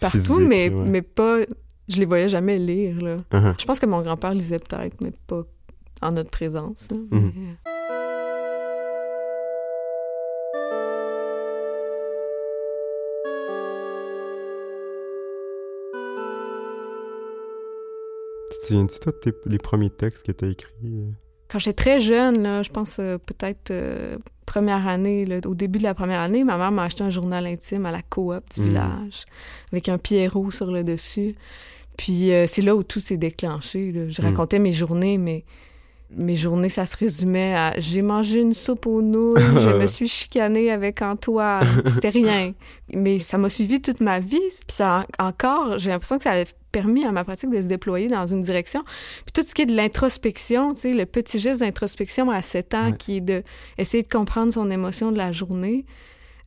partout, 0.00 0.40
mais 0.40 0.68
ouais. 0.70 0.84
mais 0.88 1.02
pas, 1.02 1.38
je 1.88 1.96
les 1.98 2.04
voyais 2.04 2.28
jamais 2.28 2.58
lire 2.58 3.00
là. 3.02 3.16
Uh-huh. 3.32 3.54
Je 3.60 3.64
pense 3.64 3.78
que 3.78 3.86
mon 3.86 4.02
grand-père 4.02 4.34
lisait 4.34 4.58
peut-être, 4.58 5.00
mais 5.00 5.12
pas 5.26 5.42
en 6.00 6.12
notre 6.12 6.30
présence. 6.30 6.88
là. 6.90 6.96
Mhm. 6.98 7.32
Mais, 7.36 7.42
euh, 7.42 7.70
Tu 18.50 18.58
te 18.58 18.66
souviens-tu, 18.66 18.98
toi, 19.00 19.12
de 19.12 19.18
tes- 19.18 19.38
les 19.46 19.58
premiers 19.58 19.90
textes 19.90 20.26
que 20.26 20.32
t'as 20.32 20.48
écrits? 20.48 21.06
Quand 21.52 21.58
j'étais 21.58 21.74
très 21.84 22.00
jeune, 22.00 22.42
là, 22.42 22.62
je 22.62 22.70
pense 22.70 22.96
euh, 22.98 23.18
peut-être 23.18 23.70
euh, 23.70 24.16
première 24.46 24.88
année, 24.88 25.26
là, 25.26 25.36
au 25.44 25.54
début 25.54 25.78
de 25.78 25.84
la 25.84 25.92
première 25.94 26.20
année, 26.20 26.44
ma 26.44 26.56
mère 26.56 26.72
m'a 26.72 26.84
acheté 26.84 27.04
un 27.04 27.10
journal 27.10 27.46
intime 27.46 27.84
à 27.84 27.90
la 27.92 28.00
coop 28.02 28.42
du 28.54 28.60
Mhm. 28.62 28.66
village, 28.68 29.24
avec 29.70 29.88
un 29.90 29.98
Pierrot 29.98 30.50
sur 30.50 30.70
le 30.70 30.82
dessus. 30.82 31.34
Puis 31.98 32.32
euh, 32.32 32.46
c'est 32.48 32.62
là 32.62 32.74
où 32.74 32.82
tout 32.82 33.00
s'est 33.00 33.18
déclenché. 33.18 33.92
là. 33.92 34.08
Je 34.08 34.22
Mhm. 34.22 34.28
racontais 34.28 34.58
mes 34.58 34.72
journées, 34.72 35.18
mais 35.18 35.44
mes 36.16 36.36
journées, 36.36 36.68
ça 36.68 36.86
se 36.86 36.96
résumait 36.96 37.54
à 37.54 37.74
j'ai 37.78 38.02
mangé 38.02 38.40
une 38.40 38.52
soupe 38.54 38.86
aux 38.86 39.02
nouilles, 39.02 39.40
je 39.58 39.70
me 39.70 39.86
suis 39.86 40.08
chicanée 40.08 40.70
avec 40.70 41.00
Antoine. 41.02 41.66
C'était 41.86 42.10
rien. 42.10 42.52
Mais 42.94 43.18
ça 43.18 43.38
m'a 43.38 43.48
suivi 43.48 43.80
toute 43.80 44.00
ma 44.00 44.20
vie. 44.20 44.38
Puis 44.66 44.76
ça 44.76 45.06
encore, 45.18 45.78
j'ai 45.78 45.90
l'impression 45.90 46.18
que 46.18 46.24
ça 46.24 46.32
a 46.32 46.44
permis 46.70 47.04
à 47.04 47.12
ma 47.12 47.24
pratique 47.24 47.50
de 47.50 47.60
se 47.60 47.66
déployer 47.66 48.08
dans 48.08 48.26
une 48.26 48.42
direction. 48.42 48.82
Puis 49.24 49.32
tout 49.34 49.42
ce 49.46 49.54
qui 49.54 49.62
est 49.62 49.66
de 49.66 49.76
l'introspection, 49.76 50.74
tu 50.74 50.80
sais, 50.82 50.92
le 50.92 51.06
petit 51.06 51.38
geste 51.40 51.60
d'introspection 51.60 52.30
à 52.30 52.42
7 52.42 52.74
ans 52.74 52.86
Ouais. 52.90 52.96
qui 52.96 53.18
est 53.18 53.20
de 53.20 53.42
essayer 53.78 54.02
de 54.02 54.08
comprendre 54.08 54.52
son 54.52 54.70
émotion 54.70 55.12
de 55.12 55.18
la 55.18 55.32
journée, 55.32 55.84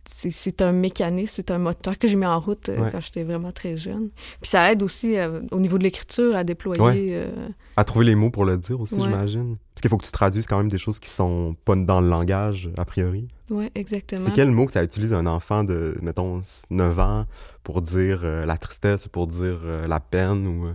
c'est- 0.07 0.61
un 0.61 0.71
mécanisme, 0.71 1.33
c'est 1.35 1.51
un 1.51 1.57
moteur 1.57 1.97
que 1.97 2.07
j'ai 2.07 2.15
mis 2.15 2.25
en 2.25 2.39
route 2.39 2.69
euh, 2.69 2.79
Ouais. 2.79 2.89
quand 2.91 3.01
j'étais 3.01 3.23
vraiment 3.23 3.51
très 3.51 3.75
jeune. 3.77 4.09
Puis 4.41 4.49
ça 4.49 4.71
aide 4.71 4.81
aussi 4.83 5.17
euh, 5.17 5.41
au 5.51 5.59
niveau 5.59 5.77
de 5.77 5.83
l'écriture 5.83 6.35
à 6.35 6.43
déployer. 6.43 6.81
Ouais. 6.81 7.07
euh, 7.11 7.47
À 7.75 7.83
trouver 7.83 8.05
les 8.05 8.15
mots 8.15 8.29
pour 8.29 8.45
le 8.45 8.57
dire 8.57 8.79
aussi, 8.79 8.95
Ouais. 8.95 9.01
j'imagine. 9.09 9.57
Parce 9.73 9.81
qu'il 9.81 9.89
faut 9.89 9.97
que 9.97 10.05
tu 10.05 10.11
traduises 10.11 10.45
quand 10.47 10.57
même 10.57 10.69
des 10.69 10.77
choses 10.77 10.99
qui 10.99 11.09
sont 11.09 11.55
pas 11.65 11.75
dans 11.75 11.99
le 12.01 12.07
langage, 12.07 12.69
a 12.77 12.85
priori. 12.85 13.27
ouais, 13.49 13.69
exactement. 13.75 14.21
C'est 14.25 14.31
quel 14.33 14.51
mot 14.51 14.65
que 14.65 14.71
ça 14.71 14.83
utilise 14.83 15.13
un 15.13 15.25
enfant 15.25 15.63
de, 15.63 15.97
mettons, 16.01 16.41
9 16.69 16.99
ans 16.99 17.25
pour 17.63 17.81
dire 17.81 18.21
euh, 18.23 18.45
la 18.45 18.57
tristesse, 18.57 19.07
pour 19.07 19.27
dire 19.27 19.59
la 19.87 19.99
peine 19.99 20.47
ou... 20.47 20.67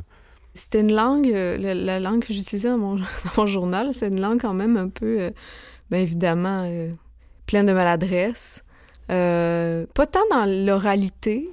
C'était 0.52 0.80
une 0.80 0.92
langue, 0.92 1.28
la, 1.28 1.74
la 1.74 2.00
langue 2.00 2.24
que 2.24 2.32
j'utilisais 2.32 2.68
dans 2.70 2.78
mon, 2.78 2.96
dans 2.96 3.02
mon 3.38 3.46
journal, 3.46 3.90
c'est 3.94 4.08
une 4.08 4.20
langue 4.20 4.40
quand 4.42 4.52
même 4.54 4.76
un 4.76 4.88
peu, 4.88 5.30
bien 5.90 6.00
évidemment, 6.00 6.68
pleine 7.46 7.66
de 7.66 7.72
maladresse. 7.72 8.62
Euh, 9.10 9.86
pas 9.94 10.06
tant 10.06 10.20
dans 10.30 10.44
l'oralité. 10.46 11.48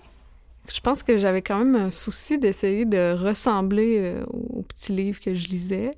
Je 0.74 0.80
pense 0.82 1.02
que 1.04 1.18
j'avais 1.18 1.42
quand 1.42 1.60
même 1.60 1.76
un 1.76 1.92
souci 1.92 2.38
d'essayer 2.38 2.86
de 2.86 3.14
ressembler 3.18 3.98
euh, 4.00 4.26
aux 4.28 4.64
petits 4.64 4.92
livres 4.92 5.20
que 5.20 5.34
je 5.34 5.48
lisais. 5.48 5.92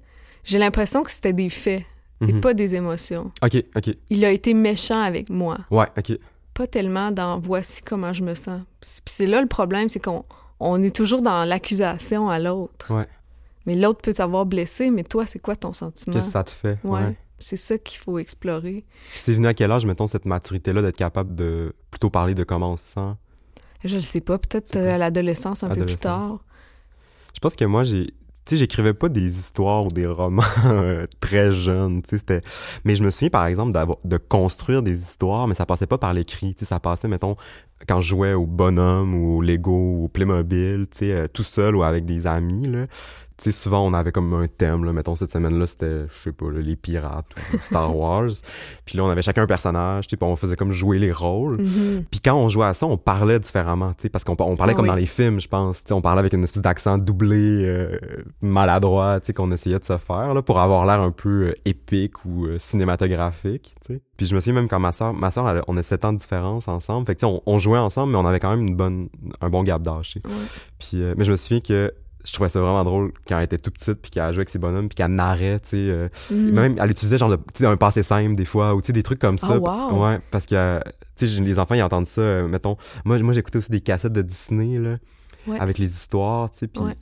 J'ai 0.44 0.60
l'impression 0.60 1.04
que 1.04 1.12
c'était 1.12 1.34
des 1.34 1.50
faits 1.50 1.84
et 2.22 2.34
Mhm. 2.34 2.42
pas 2.42 2.54
des 2.54 2.76
émotions. 2.76 3.32
Ok, 3.44 3.64
ok. 3.76 3.96
Il 4.10 4.24
a 4.26 4.32
été 4.32 4.54
méchant 4.54 5.02
avec 5.02 5.30
moi, 5.30 5.58
Ouais, 5.72 5.88
ok. 5.98 6.18
pas 6.54 6.68
tellement 6.68 7.12
dans 7.12 7.40
voici 7.40 7.82
comment 7.82 8.14
je 8.14 8.24
me 8.24 8.36
sens. 8.36 8.62
Puis 8.82 8.90
c'est 9.08 9.26
là 9.26 9.42
le 9.42 9.48
problème, 9.48 9.90
c'est 9.90 10.00
qu'on 10.04 10.24
on 10.60 10.84
est 10.84 10.96
toujours 10.96 11.22
dans 11.22 11.46
l'accusation 11.46 12.30
à 12.30 12.38
l'autre. 12.40 12.94
Ouais. 12.94 13.08
Mais 13.66 13.76
l'autre 13.76 14.02
peut 14.02 14.14
t'avoir 14.14 14.46
blessé, 14.46 14.90
mais 14.92 15.04
toi, 15.04 15.26
c'est 15.26 15.40
quoi 15.40 15.56
ton 15.56 15.74
sentiment? 15.74 16.14
Qu'est-ce 16.14 16.28
que 16.28 16.32
ça 16.34 16.44
te 16.44 16.50
fait? 16.52 16.78
Ouais. 16.84 17.16
C'est 17.40 17.58
ça 17.58 17.78
qu'il 17.78 18.00
faut 18.00 18.20
explorer. 18.20 18.86
Puis 19.12 19.20
c'est 19.20 19.34
venu 19.34 19.48
à 19.48 19.54
quel 19.54 19.72
âge, 19.72 19.86
mettons, 19.86 20.08
cette 20.08 20.26
maturité-là 20.26 20.82
d'être 20.82 20.98
capable 20.98 21.36
de 21.36 21.74
plutôt 21.92 22.10
parler 22.10 22.36
de 22.36 22.44
comment 22.44 22.74
on 22.74 22.78
se 22.78 22.86
sent? 22.86 23.14
Je 23.84 23.96
le 23.96 24.02
sais 24.02 24.22
pas, 24.22 24.38
peut-être 24.38 24.76
euh, 24.76 24.96
à 24.96 24.98
l'adolescence, 24.98 25.64
un 25.64 25.70
peu 25.70 25.86
plus 25.86 25.96
tard. 25.96 26.44
Je 27.34 27.40
pense 27.40 27.56
que 27.56 27.66
moi, 27.66 27.84
j'ai. 27.84 28.08
Tu 28.46 28.56
sais, 28.56 28.58
j'écrivais 28.58 28.96
pas 28.96 29.10
des 29.10 29.38
histoires 29.38 29.86
ou 29.86 29.90
des 29.90 30.08
romans 30.08 30.42
euh, 30.66 31.06
très 31.20 31.52
jeunes, 31.52 32.02
tu 32.02 32.10
sais, 32.10 32.18
c'était... 32.18 32.42
Mais 32.84 32.96
je 32.96 33.04
me 33.04 33.12
souviens, 33.12 33.30
par 33.30 33.46
exemple, 33.46 33.78
de 34.04 34.18
construire 34.18 34.82
des 34.82 35.00
histoires, 35.00 35.48
mais 35.48 35.54
ça 35.54 35.68
passait 35.68 35.86
pas 35.86 36.00
par 36.00 36.14
l'écrit, 36.14 36.56
tu 36.56 36.62
sais, 36.62 36.66
ça 36.66 36.80
passait, 36.80 37.08
mettons, 37.08 37.36
quand 37.88 38.02
je 38.02 38.10
jouais 38.10 38.34
au 38.34 38.48
bonhomme 38.48 39.14
ou 39.14 39.38
au 39.38 39.42
Lego 39.42 39.72
ou 39.72 40.06
au 40.06 40.08
Playmobil, 40.08 40.88
tu 40.90 40.98
sais, 40.98 41.12
euh, 41.12 41.28
tout 41.32 41.44
seul 41.44 41.76
ou 41.76 41.84
avec 41.84 42.06
des 42.06 42.26
amis, 42.26 42.66
là. 42.66 42.88
Sais, 43.42 43.52
souvent, 43.52 43.86
on 43.86 43.94
avait 43.94 44.12
comme 44.12 44.34
un 44.34 44.48
thème, 44.48 44.84
là. 44.84 44.92
Mettons, 44.94 45.16
cette 45.16 45.32
semaine-là, 45.32 45.66
c'était, 45.66 46.08
je 46.08 46.14
sais 46.24 46.32
pas, 46.32 46.52
là, 46.52 46.60
les 46.60 46.76
pirates 46.76 47.28
ou 47.54 47.58
Star 47.62 47.96
Wars. 47.96 48.30
Puis 48.86 48.98
là, 48.98 49.04
on 49.06 49.10
avait 49.10 49.22
chacun 49.22 49.44
un 49.44 49.48
personnage, 49.48 50.08
tu 50.08 50.12
sais, 50.12 50.18
puis 50.18 50.28
on 50.30 50.36
faisait 50.36 50.56
comme 50.56 50.72
jouer 50.72 51.00
les 51.00 51.12
rôles. 51.12 51.62
Mhm. 51.62 52.04
Puis 52.12 52.20
quand 52.20 52.36
on 52.36 52.50
jouait 52.50 52.66
à 52.66 52.74
ça, 52.74 52.86
on 52.86 52.98
parlait 52.98 53.40
différemment, 53.40 53.94
tu 53.94 54.04
sais, 54.04 54.10
parce 54.10 54.24
qu'on 54.24 54.34
on 54.40 54.56
parlait 54.56 54.74
Ah 54.74 54.76
comme 54.76 54.84
oui. 54.84 54.90
dans 54.90 54.96
les 54.96 55.06
films, 55.06 55.40
je 55.40 55.48
pense. 55.48 55.84
Tu 55.84 55.88
sais, 55.90 55.94
on 55.94 56.02
parlait 56.02 56.20
avec 56.20 56.34
une 56.34 56.44
espèce 56.44 56.62
d'accent 56.62 56.98
doublé, 56.98 57.64
euh, 57.66 57.98
maladroit, 58.42 59.20
tu 59.20 59.28
sais, 59.28 59.34
qu'on 59.34 59.52
essayait 59.52 59.80
de 59.80 59.86
se 59.86 59.98
faire, 59.98 60.34
là, 60.34 60.42
pour 60.42 60.60
avoir 60.60 60.86
l'air 60.86 61.00
un 61.02 61.12
peu 61.12 61.50
euh, 61.50 61.54
épique 61.66 62.26
ou 62.26 62.46
euh, 62.46 62.58
cinématographique, 62.60 63.74
tu 63.86 63.94
sais. 63.94 64.02
Puis 64.18 64.26
je 64.26 64.36
me 64.36 64.40
souviens 64.40 64.56
même 64.56 64.68
quand 64.68 64.80
ma 64.80 64.92
soeur, 64.92 65.14
ma 65.14 65.32
soeur, 65.32 65.48
elle- 65.50 65.64
on 65.68 65.78
a 65.78 65.84
7 65.84 66.04
ans 66.06 66.14
de 66.14 66.18
différence 66.18 66.68
ensemble. 66.68 67.06
Fait 67.08 67.16
que, 67.16 67.20
tu 67.22 67.26
sais, 67.28 67.32
on, 67.32 67.42
on 67.46 67.58
jouait 67.58 67.78
ensemble, 67.80 68.12
mais 68.12 68.18
on 68.18 68.26
avait 68.26 68.40
quand 68.40 68.50
même 68.52 68.68
une 68.68 68.76
bonne, 68.76 69.10
un 69.42 69.50
bon 69.50 69.64
gap 69.64 69.82
d'âge. 69.82 70.18
Ouais. 70.26 70.32
Puis, 70.78 71.02
euh, 71.02 71.14
mais 71.18 71.24
je 71.24 71.32
me 71.32 71.38
souviens 71.38 71.62
que 71.62 71.94
je 72.26 72.34
trouvais 72.34 72.50
ça 72.50 72.60
vraiment 72.60 72.84
drôle 72.84 73.12
quand 73.28 73.38
elle 73.38 73.46
était 73.46 73.58
toute 73.58 73.76
petite, 73.76 74.02
puis 74.02 74.12
qu'elle 74.12 74.26
jouait 74.34 74.40
avec 74.42 74.50
ses 74.50 74.60
bonhommes, 74.60 74.90
puis 74.90 74.96
qu'elle 74.96 75.12
narrait, 75.14 75.60
tu 75.62 75.70
sais. 75.70 75.78
euh, 75.78 76.10
Mhm. 76.32 76.52
même, 76.52 76.76
elle 76.80 76.92
utilisait 76.92 77.18
genre, 77.18 77.36
sais, 77.54 77.66
un 77.66 77.78
passé 77.78 78.04
simple 78.04 78.36
des 78.36 78.46
fois, 78.46 78.76
ou 78.76 78.82
tu 78.82 78.88
sais, 78.88 78.94
des 78.94 79.04
trucs 79.04 79.20
comme 79.20 79.38
ça. 79.38 79.58
Wow. 79.60 80.04
Ouais, 80.06 80.20
parce 80.32 80.46
que, 80.46 80.80
tu 81.16 81.28
sais, 81.28 81.42
les 81.42 81.60
enfants, 81.60 81.76
ils 81.76 81.82
entendent 81.84 82.08
ça, 82.08 82.22
euh, 82.22 82.48
mettons. 82.48 82.76
Moi, 83.06 83.18
moi 83.20 83.34
j'écoutais 83.34 83.58
aussi 83.58 83.72
des 83.72 83.82
cassettes 83.82 84.14
de 84.14 84.22
Disney, 84.22 84.78
là, 84.80 84.98
Ouais. 85.48 85.60
avec 85.60 85.78
les 85.78 85.88
histoires, 85.88 86.52
tu 86.52 86.58
sais, 86.60 86.68
puis 86.68 86.84
Ouais. 86.84 86.96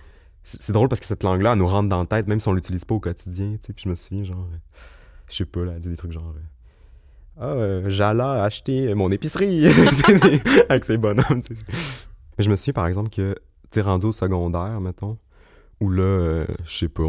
c'est 0.43 0.71
drôle 0.71 0.87
parce 0.87 0.99
que 0.99 1.07
cette 1.07 1.23
langue-là, 1.23 1.53
elle 1.53 1.59
nous 1.59 1.67
rentre 1.67 1.89
dans 1.89 1.99
la 1.99 2.05
tête, 2.05 2.27
même 2.27 2.39
si 2.39 2.47
on 2.47 2.53
l'utilise 2.53 2.85
pas 2.85 2.95
au 2.95 2.99
quotidien, 2.99 3.53
tu 3.59 3.65
sais. 3.67 3.73
Puis 3.73 3.83
je 3.85 3.89
me 3.89 3.95
souviens, 3.95 4.23
genre, 4.23 4.47
euh, 4.53 4.57
je 5.29 5.35
sais 5.35 5.45
pas, 5.45 5.65
là, 5.65 5.73
elle 5.75 5.81
dit 5.81 5.89
des 5.89 5.97
trucs 5.97 6.11
genre. 6.11 6.33
euh, 6.35 6.41
ah, 7.39 7.45
euh, 7.45 7.83
j'allais 7.87 8.23
acheter 8.23 8.93
mon 8.95 9.11
épicerie 9.11 9.65
avec 10.69 10.85
ses 10.85 10.97
bonhommes. 10.97 11.41
tu 11.45 11.55
sais. 11.55 11.63
Mais 12.37 12.43
je 12.45 12.49
me 12.49 12.55
souviens, 12.55 12.73
par 12.73 12.87
exemple, 12.87 13.09
que, 13.09 13.35
tu 13.71 13.81
rendu 13.81 14.07
au 14.07 14.11
secondaire, 14.11 14.79
mettons, 14.81 15.17
où 15.79 15.89
là, 15.89 16.03
euh, 16.03 16.45
je 16.65 16.77
sais 16.77 16.89
pas, 16.89 17.03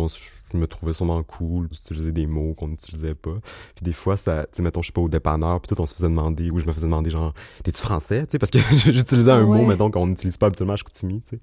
je 0.53 0.57
me 0.57 0.67
trouvais 0.67 0.93
sûrement 0.93 1.23
cool 1.23 1.69
d'utiliser 1.69 2.13
des 2.13 2.27
mots 2.27 2.55
qu'on 2.55 2.69
n'utilisait 2.69 3.15
pas. 3.15 3.37
Puis 3.75 3.85
des 3.85 3.93
fois, 3.93 4.17
ça, 4.17 4.45
tu 4.45 4.57
sais, 4.57 4.63
mettons, 4.63 4.83
je 4.83 4.89
sais 4.89 4.93
pas, 4.93 5.01
au 5.01 5.09
dépanneur, 5.09 5.61
puis 5.61 5.75
tout, 5.75 5.81
on 5.81 5.87
se 5.87 5.95
faisait 5.95 6.09
demander, 6.09 6.51
ou 6.51 6.59
je 6.59 6.67
me 6.67 6.73
faisais 6.73 6.87
demander, 6.87 7.11
genre, 7.11 7.33
t'es-tu 7.63 7.81
français? 7.81 8.27
Tu 8.27 8.33
sais, 8.33 8.39
parce 8.39 8.51
que 8.51 8.59
j'utilisais 8.93 9.31
un 9.31 9.43
Ah 9.43 9.45
mot, 9.45 9.67
mettons, 9.67 9.91
qu'on 9.91 10.07
n'utilise 10.07 10.37
pas 10.37 10.47
habituellement 10.47 10.75
à 10.75 10.77
Chicoutimi, 10.77 11.23
tu 11.23 11.37
sais. 11.37 11.41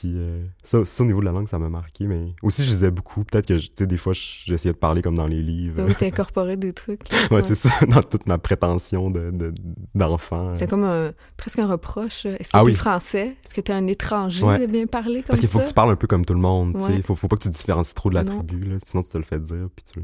Puis 0.00 0.12
euh, 0.16 0.44
ça, 0.64 0.84
ça, 0.84 1.04
au 1.04 1.06
niveau 1.06 1.20
de 1.20 1.24
la 1.26 1.30
langue, 1.30 1.48
ça 1.48 1.56
m'a 1.58 1.68
marqué, 1.68 2.06
mais 2.08 2.34
aussi, 2.42 2.64
je 2.64 2.70
lisais 2.70 2.90
beaucoup. 2.90 3.22
Peut-être 3.22 3.46
que, 3.46 3.54
tu 3.54 3.68
sais, 3.78 3.86
des 3.86 3.96
fois, 3.96 4.12
j'essayais 4.12 4.72
de 4.72 4.78
parler 4.78 5.02
comme 5.02 5.14
dans 5.14 5.28
les 5.28 5.40
livres. 5.40 5.84
Oui, 5.86 5.94
t'as 5.96 6.06
incorporé 6.06 6.56
des 6.56 6.72
trucs. 6.72 7.08
là. 7.12 7.18
Ouais, 7.30 7.42
c'est 7.42 7.54
ça, 7.54 7.70
dans 7.86 8.02
toute 8.02 8.26
ma 8.26 8.38
prétention 8.38 9.10
de, 9.10 9.30
de- 9.30 9.54
d'enfant. 9.94 10.52
C'est 10.54 10.68
comme 10.68 10.82
un, 10.84 11.12
presque 11.36 11.60
un 11.60 11.68
reproche. 11.68 12.26
Est-ce 12.26 12.50
que 12.50 12.56
Ah 12.56 12.60
t'es 12.60 12.66
oui. 12.66 12.74
français? 12.74 13.36
Est-ce 13.44 13.54
que 13.54 13.60
t'es 13.60 13.72
un 13.72 13.86
étranger 13.86 14.44
Ouais. 14.44 14.58
de 14.58 14.66
bien 14.66 14.86
parler 14.86 15.20
comme 15.20 15.28
Parce 15.28 15.40
qu'il 15.40 15.48
faut 15.48 15.58
ça? 15.58 15.64
que 15.64 15.68
tu 15.68 15.74
parles 15.74 15.90
un 15.92 15.96
peu 15.96 16.06
comme 16.08 16.24
tout 16.24 16.34
le 16.34 16.40
monde, 16.40 16.76
tu 16.78 16.84
sais. 16.84 17.02
Faut, 17.02 17.14
faut 17.14 17.28
pas 17.28 17.36
que 17.36 17.42
tu 17.42 17.50
te 17.50 17.54
différencies 17.56 17.94
trop 17.94 18.10
de 18.10 18.14
la 18.16 18.24
Non. 18.24 18.38
tribu, 18.42 18.64
là, 18.64 18.76
sinon 18.84 19.02
tu 19.04 19.10
te 19.10 19.18
le 19.18 19.24
fais 19.24 19.38
dire, 19.38 19.68
puis 19.76 19.84
tu... 19.92 20.00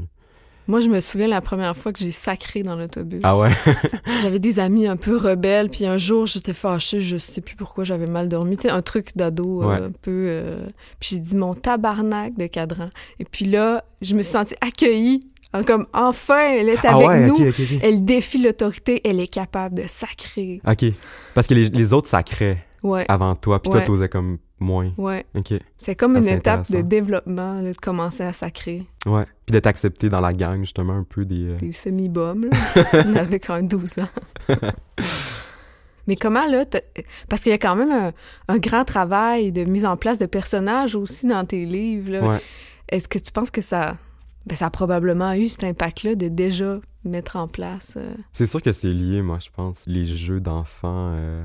Moi, 0.67 0.79
je 0.79 0.87
me 0.89 0.99
souviens 0.99 1.27
la 1.27 1.41
première 1.41 1.75
fois 1.75 1.91
que 1.91 1.99
j'ai 1.99 2.11
sacré 2.11 2.63
dans 2.63 2.75
l'autobus. 2.75 3.19
Ah 3.23 3.37
ouais? 3.37 3.49
J'avais 4.21 4.39
des 4.39 4.59
amis 4.59 4.87
un 4.87 4.95
peu 4.95 5.17
rebelles, 5.17 5.69
puis 5.69 5.85
un 5.85 5.97
jour, 5.97 6.25
j'étais 6.27 6.53
fâchée, 6.53 6.99
je 6.99 7.17
sais 7.17 7.41
plus 7.41 7.55
pourquoi 7.55 7.83
j'avais 7.83 8.05
mal 8.07 8.29
dormi. 8.29 8.55
Tu 8.57 8.63
sais, 8.63 8.69
un 8.69 8.81
truc 8.81 9.09
d'ado 9.15 9.63
euh, 9.63 9.87
un 9.87 9.91
peu... 9.91 10.11
euh, 10.11 10.67
Puis 10.99 11.09
j'ai 11.15 11.19
dit 11.19 11.35
mon 11.35 11.55
tabarnak 11.55 12.37
de 12.37 12.47
cadran. 12.47 12.87
Et 13.19 13.25
puis 13.25 13.45
là, 13.45 13.83
je 14.01 14.15
me 14.15 14.21
suis 14.21 14.31
sentie 14.33 14.55
accueillie. 14.61 15.21
hein, 15.53 15.63
Comme, 15.63 15.87
enfin, 15.93 16.53
elle 16.53 16.69
est 16.69 16.85
ah 16.85 16.95
avec 16.95 17.07
ouais, 17.07 17.27
nous. 17.27 17.35
Elle 17.81 18.05
défie 18.05 18.41
l'autorité, 18.41 19.01
elle 19.03 19.19
est 19.19 19.27
capable 19.27 19.75
de 19.81 19.87
sacrer. 19.87 20.61
Ok. 20.67 20.85
Parce 21.33 21.47
que 21.47 21.53
les, 21.55 21.69
les 21.69 21.91
autres 21.93 22.07
sacraient 22.07 22.63
Ouais, 22.83 23.05
avant 23.09 23.35
toi, 23.35 23.61
puis 23.61 23.69
toi, 23.69 23.79
Ouais. 23.81 23.85
t'osais 23.85 24.09
comme 24.09 24.37
moins. 24.61 24.91
ouais. 24.97 25.25
Ok. 25.35 25.53
C'est 25.77 25.95
comme 25.95 26.15
Ah, 26.15 26.19
une 26.19 26.27
étape 26.29 26.71
de 26.71 26.81
développement, 26.81 27.55
là, 27.61 27.73
de 27.73 27.77
commencer 27.77 28.23
à 28.23 28.31
sacrer. 28.33 28.85
Ouais. 29.05 29.25
Puis 29.45 29.51
d'être 29.53 29.67
accepté 29.67 30.07
dans 30.09 30.21
la 30.21 30.31
gang, 30.33 30.59
justement, 30.61 30.93
un 30.93 31.03
peu 31.03 31.25
des... 31.25 31.49
euh, 31.49 31.55
Des 31.57 31.71
semi-bombes. 31.71 32.47
On 32.93 33.15
avait 33.15 33.39
quand 33.39 33.55
même 33.55 33.67
12 33.67 33.99
ans. 33.99 34.09
Mais 36.07 36.15
comment, 36.15 36.47
là, 36.47 36.65
t'as- 36.65 36.81
parce 37.29 37.43
qu'il 37.43 37.51
y 37.51 37.55
a 37.55 37.59
quand 37.59 37.75
même 37.75 37.91
un, 37.91 38.11
un 38.47 38.57
grand 38.57 38.83
travail 38.85 39.51
de 39.51 39.63
mise 39.63 39.85
en 39.85 39.97
place 39.97 40.17
de 40.17 40.25
personnages 40.25 40.95
aussi 40.95 41.27
dans 41.27 41.45
tes 41.45 41.65
livres, 41.65 42.11
là. 42.11 42.23
Ouais. 42.27 42.41
Est-ce 42.89 43.07
que 43.07 43.19
tu 43.19 43.31
penses 43.31 43.51
que 43.51 43.61
ça... 43.61 43.97
Ben, 44.47 44.55
ça 44.55 44.65
a 44.65 44.69
probablement 44.71 45.33
eu 45.33 45.47
cet 45.49 45.63
impact-là 45.63 46.15
de 46.15 46.27
déjà 46.27 46.79
mettre 47.05 47.35
en 47.37 47.47
place... 47.47 47.93
euh, 47.97 48.15
C'est 48.31 48.47
sûr 48.47 48.61
que 48.61 48.71
c'est 48.71 48.91
lié, 48.91 49.21
moi, 49.21 49.37
je 49.39 49.49
pense. 49.55 49.83
Les 49.85 50.05
jeux 50.05 50.39
d'enfants, 50.39 51.13
euh, 51.15 51.43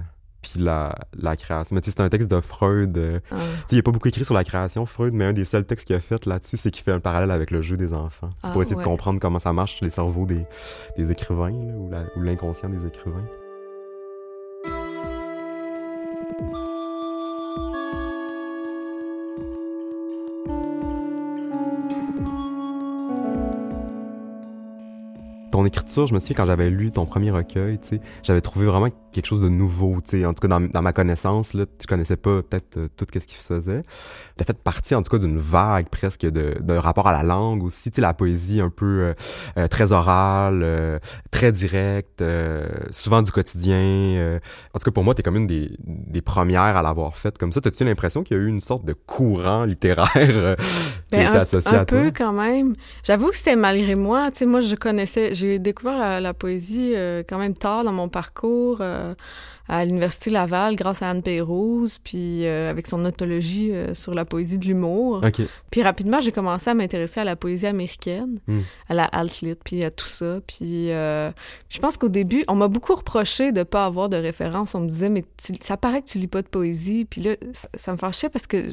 puis 0.53 0.61
la, 0.63 0.95
la 1.19 1.37
création. 1.37 1.75
Mais 1.75 1.81
tu 1.81 1.91
sais, 1.91 1.97
c'est 1.97 2.03
un 2.03 2.09
texte 2.09 2.31
de 2.31 2.41
Freud. 2.41 2.97
euh, 2.97 3.21
sais, 3.33 3.37
il 3.73 3.79
a 3.79 3.83
pas 3.83 3.91
beaucoup 3.91 4.09
écrit 4.09 4.25
sur 4.25 4.35
la 4.35 4.45
création, 4.45 4.87
Freud, 4.87 5.13
mais 5.15 5.25
un 5.25 5.33
des 5.33 5.45
seuls 5.45 5.65
textes 5.65 5.87
qu'il 5.87 5.97
a 5.97 6.01
fait 6.01 6.25
là-dessus, 6.27 6.57
c'est 6.57 6.71
qu'il 6.71 6.83
fait 6.85 6.93
un 6.93 7.01
parallèle 7.01 7.31
avec 7.31 7.51
le 7.51 7.63
jeu 7.63 7.77
des 7.77 7.93
enfants. 7.95 8.31
C'est 8.41 8.49
Ah, 8.49 8.53
pour 8.53 8.63
essayer 8.63 8.77
ouais. 8.77 8.83
de 8.83 8.89
comprendre 8.89 9.21
comment 9.21 9.39
ça 9.39 9.53
marche 9.53 9.81
les 9.81 9.91
cerveaux 9.91 10.27
des, 10.27 10.45
des 10.97 11.11
écrivains, 11.11 11.51
là, 11.91 12.05
ou 12.17 12.21
l'inconscient 12.23 12.69
des 12.69 12.87
écrivains. 12.87 13.25
Ton 25.57 25.65
écriture, 25.65 26.07
je 26.07 26.13
me 26.13 26.19
souviens 26.19 26.37
quand 26.37 26.45
j'avais 26.45 26.69
lu 26.69 26.91
ton 26.91 27.07
premier 27.07 27.31
recueil, 27.31 27.79
tu 27.79 27.89
sais, 27.89 28.01
j'avais 28.23 28.43
trouvé 28.43 28.67
vraiment 28.67 28.89
quelque 29.13 29.25
chose 29.27 29.41
de 29.41 29.49
nouveau, 29.49 29.97
tu 30.03 30.21
sais, 30.21 30.27
en 30.27 30.35
tout 30.35 30.47
cas 30.47 30.49
dans, 30.49 30.61
dans 30.61 30.83
ma 30.83 30.93
connaissance, 30.93 31.55
là, 31.55 31.65
tu 31.79 31.87
connaissais 31.87 32.17
pas 32.19 32.43
peut-être 32.43 32.77
euh, 32.77 32.89
tout 32.95 33.07
ce 33.15 33.19
qui 33.21 33.37
se 33.37 33.55
faisait. 33.55 33.83
T'as 34.37 34.45
fait 34.45 34.59
partie 34.63 34.95
en 34.95 35.03
tout 35.03 35.11
cas 35.11 35.17
d'une 35.17 35.39
vague 35.39 35.89
presque 35.89 36.27
de, 36.27 36.59
de 36.61 36.75
rapport 36.75 37.09
à 37.09 37.13
la 37.13 37.23
langue 37.23 37.63
aussi, 37.65 37.91
tu 37.91 37.97
sais, 37.97 38.01
la 38.03 38.13
poésie 38.13 38.61
un 38.61 38.69
peu 38.69 38.85
euh, 38.85 39.15
euh, 39.57 39.67
très 39.67 39.93
orale, 39.93 41.01
très 41.31 41.53
directe, 41.53 42.23
souvent 42.91 43.23
du 43.23 43.31
quotidien. 43.33 44.39
en 44.75 44.79
tout 44.79 44.85
cas 44.85 44.91
pour 44.91 45.05
moi, 45.05 45.15
t'es 45.15 45.23
comme 45.23 45.37
une 45.37 45.47
des, 45.47 45.71
des 45.87 46.21
premières 46.21 46.77
à 46.77 46.83
l'avoir 46.83 47.17
faite 47.17 47.39
comme 47.39 47.53
ça. 47.53 47.63
T'as-tu 47.63 47.85
l'impression 47.85 48.23
qu'il 48.23 48.37
y 48.37 48.41
a 48.41 48.43
eu 48.43 48.49
une 48.49 48.61
sorte 48.61 48.85
de 48.85 48.93
courant 48.93 49.65
littéraire 49.65 50.09
euh, 50.15 50.57
qui 51.11 51.17
Ben, 51.17 51.33
un, 51.33 51.41
associé 51.41 51.71
un 51.75 51.81
à 51.81 51.85
toi? 51.87 51.99
peu 52.03 52.13
quand 52.15 52.33
même. 52.33 52.75
J'avoue 53.05 53.31
que 53.31 53.37
c'était 53.37 53.57
malgré 53.57 53.95
moi. 53.95 54.31
Tu 54.31 54.39
sais, 54.39 54.47
moi, 54.47 54.61
je 54.61 54.75
connaissais, 54.75 55.35
j'ai 55.53 55.59
découvert 55.59 55.99
la, 55.99 56.21
la 56.21 56.35
poésie 56.35 56.93
euh, 56.95 57.23
quand 57.29 57.39
même 57.39 57.55
tard 57.55 57.85
dans 57.85 57.93
mon 57.93 58.09
parcours 58.09 58.79
euh, 58.81 59.15
à 59.69 59.85
l'Université 59.85 60.31
Laval 60.31 60.77
grâce 60.77 61.03
à 61.03 61.11
Anne 61.11 61.23
Pérouse, 61.23 61.99
puis 62.03 62.47
euh, 62.47 62.71
avec 62.71 62.87
son 62.87 63.05
autologie 63.05 63.73
sur 63.95 64.15
la 64.15 64.25
poésie 64.25 64.59
de 64.59 64.65
l'humour. 64.67 65.21
Puis 65.71 65.83
rapidement, 65.83 66.21
j'ai 66.21 66.31
commencé 66.33 66.71
à 66.71 66.75
m'intéresser 66.75 67.21
à 67.21 67.25
la 67.25 67.35
poésie 67.37 67.67
américaine, 67.67 68.39
Hmm. 68.47 68.61
à 68.89 68.95
la 68.95 69.05
alt-lit, 69.07 69.57
puis 69.65 69.83
à 69.83 69.91
tout 69.91 70.07
ça. 70.07 70.41
Puis 70.47 70.89
je 70.89 71.79
pense 71.81 71.97
qu'au 71.97 72.09
début, 72.09 72.45
on 72.49 72.55
m'a 72.55 72.69
beaucoup 72.69 72.95
reproché 72.95 73.51
de 73.53 73.63
pas 73.65 73.87
avoir 73.87 74.09
de 74.09 74.17
référence. 74.17 74.75
On 74.75 74.81
me 74.81 74.89
disait, 74.89 75.09
mais 75.11 75.25
tu- 75.37 75.55
ça 75.61 75.77
paraît 75.77 76.03
que 76.03 76.09
tu 76.09 76.19
lis 76.19 76.27
pas 76.29 76.43
de 76.43 76.49
poésie. 76.49 77.05
Puis 77.05 77.21
là, 77.23 77.35
ça, 77.53 77.69
ça 77.75 77.93
me 77.93 77.97
fâchait 77.99 78.29
parce 78.29 78.47
que 78.47 78.69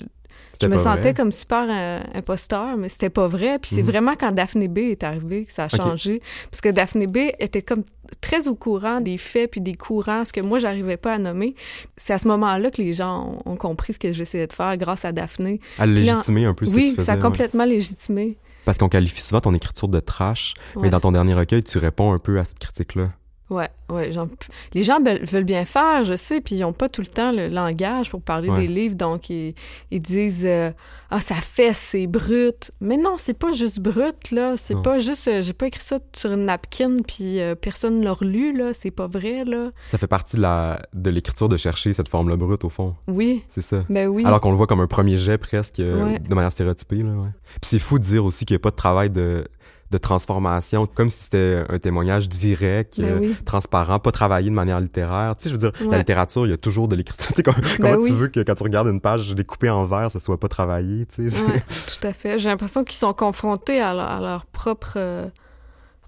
je 0.61 0.67
me 0.67 0.77
sentais 0.77 1.01
vrai? 1.01 1.13
comme 1.13 1.31
super 1.31 1.65
euh, 1.69 1.99
imposteur, 2.13 2.77
mais 2.77 2.87
c'était 2.89 3.09
pas 3.09 3.27
vrai. 3.27 3.59
Puis 3.59 3.71
c'est 3.75 3.81
Mhm. 3.81 3.87
vraiment 3.87 4.13
quand 4.17 4.31
Daphné 4.31 4.67
B 4.67 4.77
est 4.79 5.03
arrivée 5.03 5.45
que 5.45 5.51
ça 5.51 5.65
a 5.65 5.69
changé. 5.69 6.21
Parce 6.51 6.61
que 6.61 6.69
Daphné 6.69 7.07
B 7.07 7.17
était 7.39 7.61
comme 7.61 7.83
très 8.21 8.47
au 8.47 8.55
courant 8.55 9.01
des 9.01 9.17
faits 9.17 9.51
puis 9.51 9.61
des 9.61 9.73
courants, 9.73 10.23
ce 10.25 10.31
que 10.31 10.39
moi, 10.41 10.59
j'arrivais 10.59 10.97
pas 10.97 11.13
à 11.13 11.17
nommer. 11.17 11.55
C'est 11.97 12.13
à 12.13 12.17
ce 12.19 12.27
moment-là 12.27 12.69
que 12.71 12.81
les 12.81 12.93
gens 12.93 13.39
ont, 13.45 13.51
ont 13.53 13.55
compris 13.57 13.93
ce 13.93 13.99
que 13.99 14.11
j'essayais 14.11 14.47
de 14.47 14.53
faire 14.53 14.77
grâce 14.77 15.03
à 15.05 15.11
Daphné. 15.11 15.59
Là- 15.79 15.85
légitimait 15.87 16.45
un 16.45 16.53
peu 16.53 16.65
ce 16.65 16.71
que 16.71 16.75
oui, 16.77 16.89
tu 16.89 16.95
faisais. 16.95 17.05
ça 17.07 17.13
a 17.13 17.15
ouais. 17.15 17.21
complètement 17.21 17.65
légitimé. 17.65 18.37
Parce 18.65 18.77
qu'on 18.77 18.87
qualifie 18.89 19.21
souvent 19.21 19.41
ton 19.41 19.53
écriture 19.53 19.89
de 19.89 19.99
trash, 19.99 20.53
mais 20.77 20.89
dans 20.89 21.01
ton 21.01 21.11
dernier 21.11 21.33
recueil, 21.33 21.63
tu 21.63 21.77
réponds 21.79 22.13
un 22.13 22.19
peu 22.19 22.39
à 22.39 22.45
cette 22.45 22.59
critique-là. 22.59 23.09
Ouais, 23.49 23.69
ouais. 23.89 24.11
j'en- 24.13 24.29
Les 24.73 24.83
gens 24.83 24.99
veulent 25.03 25.43
bien 25.43 25.65
faire, 25.65 26.03
je 26.05 26.15
sais, 26.15 26.41
puis 26.41 26.55
ils 26.55 26.61
n'ont 26.61 26.73
pas 26.73 26.89
tout 26.89 27.01
le 27.01 27.07
temps 27.07 27.31
le 27.31 27.49
langage 27.49 28.09
pour 28.09 28.21
parler 28.21 28.49
Ouais. 28.49 28.61
des 28.61 28.67
livres, 28.67 28.95
donc 28.95 29.29
ils, 29.29 29.53
ils 29.91 30.01
disent 30.01 30.45
euh, 30.45 30.71
Ah, 31.11 31.19
ça 31.19 31.35
fait, 31.35 31.73
c'est 31.73 32.07
brut. 32.07 32.71
Mais 32.81 32.97
non, 32.97 33.15
c'est 33.17 33.37
pas 33.37 33.51
juste 33.51 33.79
brut, 33.79 34.31
là. 34.31 34.55
C'est 34.57 34.81
pas 34.81 34.97
juste. 34.97 35.27
euh, 35.27 35.41
J'ai 35.43 35.53
pas 35.53 35.67
écrit 35.67 35.83
ça 35.83 35.99
sur 36.15 36.31
une 36.31 36.45
napkin, 36.45 36.95
puis 37.07 37.39
euh, 37.39 37.53
personne 37.53 38.03
l'a 38.03 38.13
relu, 38.13 38.57
là. 38.57 38.73
C'est 38.73 38.89
pas 38.89 39.05
vrai, 39.05 39.43
là. 39.45 39.69
Ça 39.89 39.99
fait 39.99 40.07
partie 40.07 40.37
de 40.37 40.41
la 40.41 40.81
de 40.93 41.09
l'écriture 41.11 41.49
de 41.49 41.57
chercher 41.57 41.93
cette 41.93 42.07
forme-là 42.07 42.35
brute, 42.35 42.63
au 42.65 42.69
fond. 42.69 42.95
Oui, 43.07 43.43
C'est 43.51 43.61
ça. 43.61 43.83
ben 43.89 44.07
oui. 44.07 44.25
Alors 44.25 44.41
qu'on 44.41 44.49
le 44.51 44.57
voit 44.57 44.65
comme 44.67 44.79
un 44.79 44.87
premier 44.87 45.17
jet 45.17 45.37
presque, 45.37 45.75
Ouais. 45.79 46.17
de 46.17 46.33
manière 46.33 46.51
stéréotypée. 46.51 47.03
Là, 47.03 47.11
ouais. 47.11 47.29
Puis 47.61 47.69
c'est 47.69 47.79
fou 47.79 47.99
de 47.99 48.03
dire 48.03 48.25
aussi 48.25 48.45
qu'il 48.45 48.55
n'y 48.55 48.59
a 48.61 48.63
pas 48.63 48.71
de 48.71 48.75
travail 48.75 49.09
de, 49.11 49.45
de 49.93 49.97
transformation, 49.99 50.85
comme 50.85 51.09
si 51.09 51.23
c'était 51.23 51.63
un 51.69 51.79
témoignage 51.79 52.27
direct, 52.27 52.99
Ben 52.99 53.05
euh, 53.11 53.17
oui. 53.19 53.35
transparent, 53.45 53.99
pas 53.99 54.11
travaillé 54.11 54.49
de 54.49 54.55
manière 54.55 54.79
littéraire. 54.79 55.35
Tu 55.37 55.43
sais, 55.43 55.49
je 55.49 55.53
veux 55.55 55.59
dire, 55.69 55.71
la 55.89 55.99
littérature, 55.99 56.45
il 56.45 56.49
y 56.49 56.53
a 56.53 56.57
toujours 56.57 56.87
de 56.87 56.95
l'écriture. 56.95 57.27
Tu 57.33 57.35
sais, 57.37 57.43
comment 57.43 57.57
comment 57.77 57.97
Ben 57.97 58.05
tu 58.05 58.11
veux 58.11 58.27
que 58.27 58.39
quand 58.41 58.55
tu 58.55 58.63
regardes 58.63 58.87
une 58.87 58.99
page 59.01 59.33
découpée 59.35 59.69
en 59.69 59.85
vert, 59.85 60.11
ça 60.11 60.19
soit 60.19 60.39
pas 60.39 60.47
travaillé, 60.49 61.05
tu 61.05 61.29
sais? 61.29 61.37
c'est- 61.37 61.45
Ouais, 61.45 61.63
tout 61.87 62.07
à 62.07 62.11
fait. 62.13 62.37
J'ai 62.39 62.49
l'impression 62.49 62.83
qu'ils 62.83 62.95
sont 62.97 63.13
confrontés 63.13 63.79
à 63.79 63.93
leur, 63.93 64.07
à 64.09 64.19
leur 64.19 64.45
propre 64.47 64.93
euh, 64.97 65.29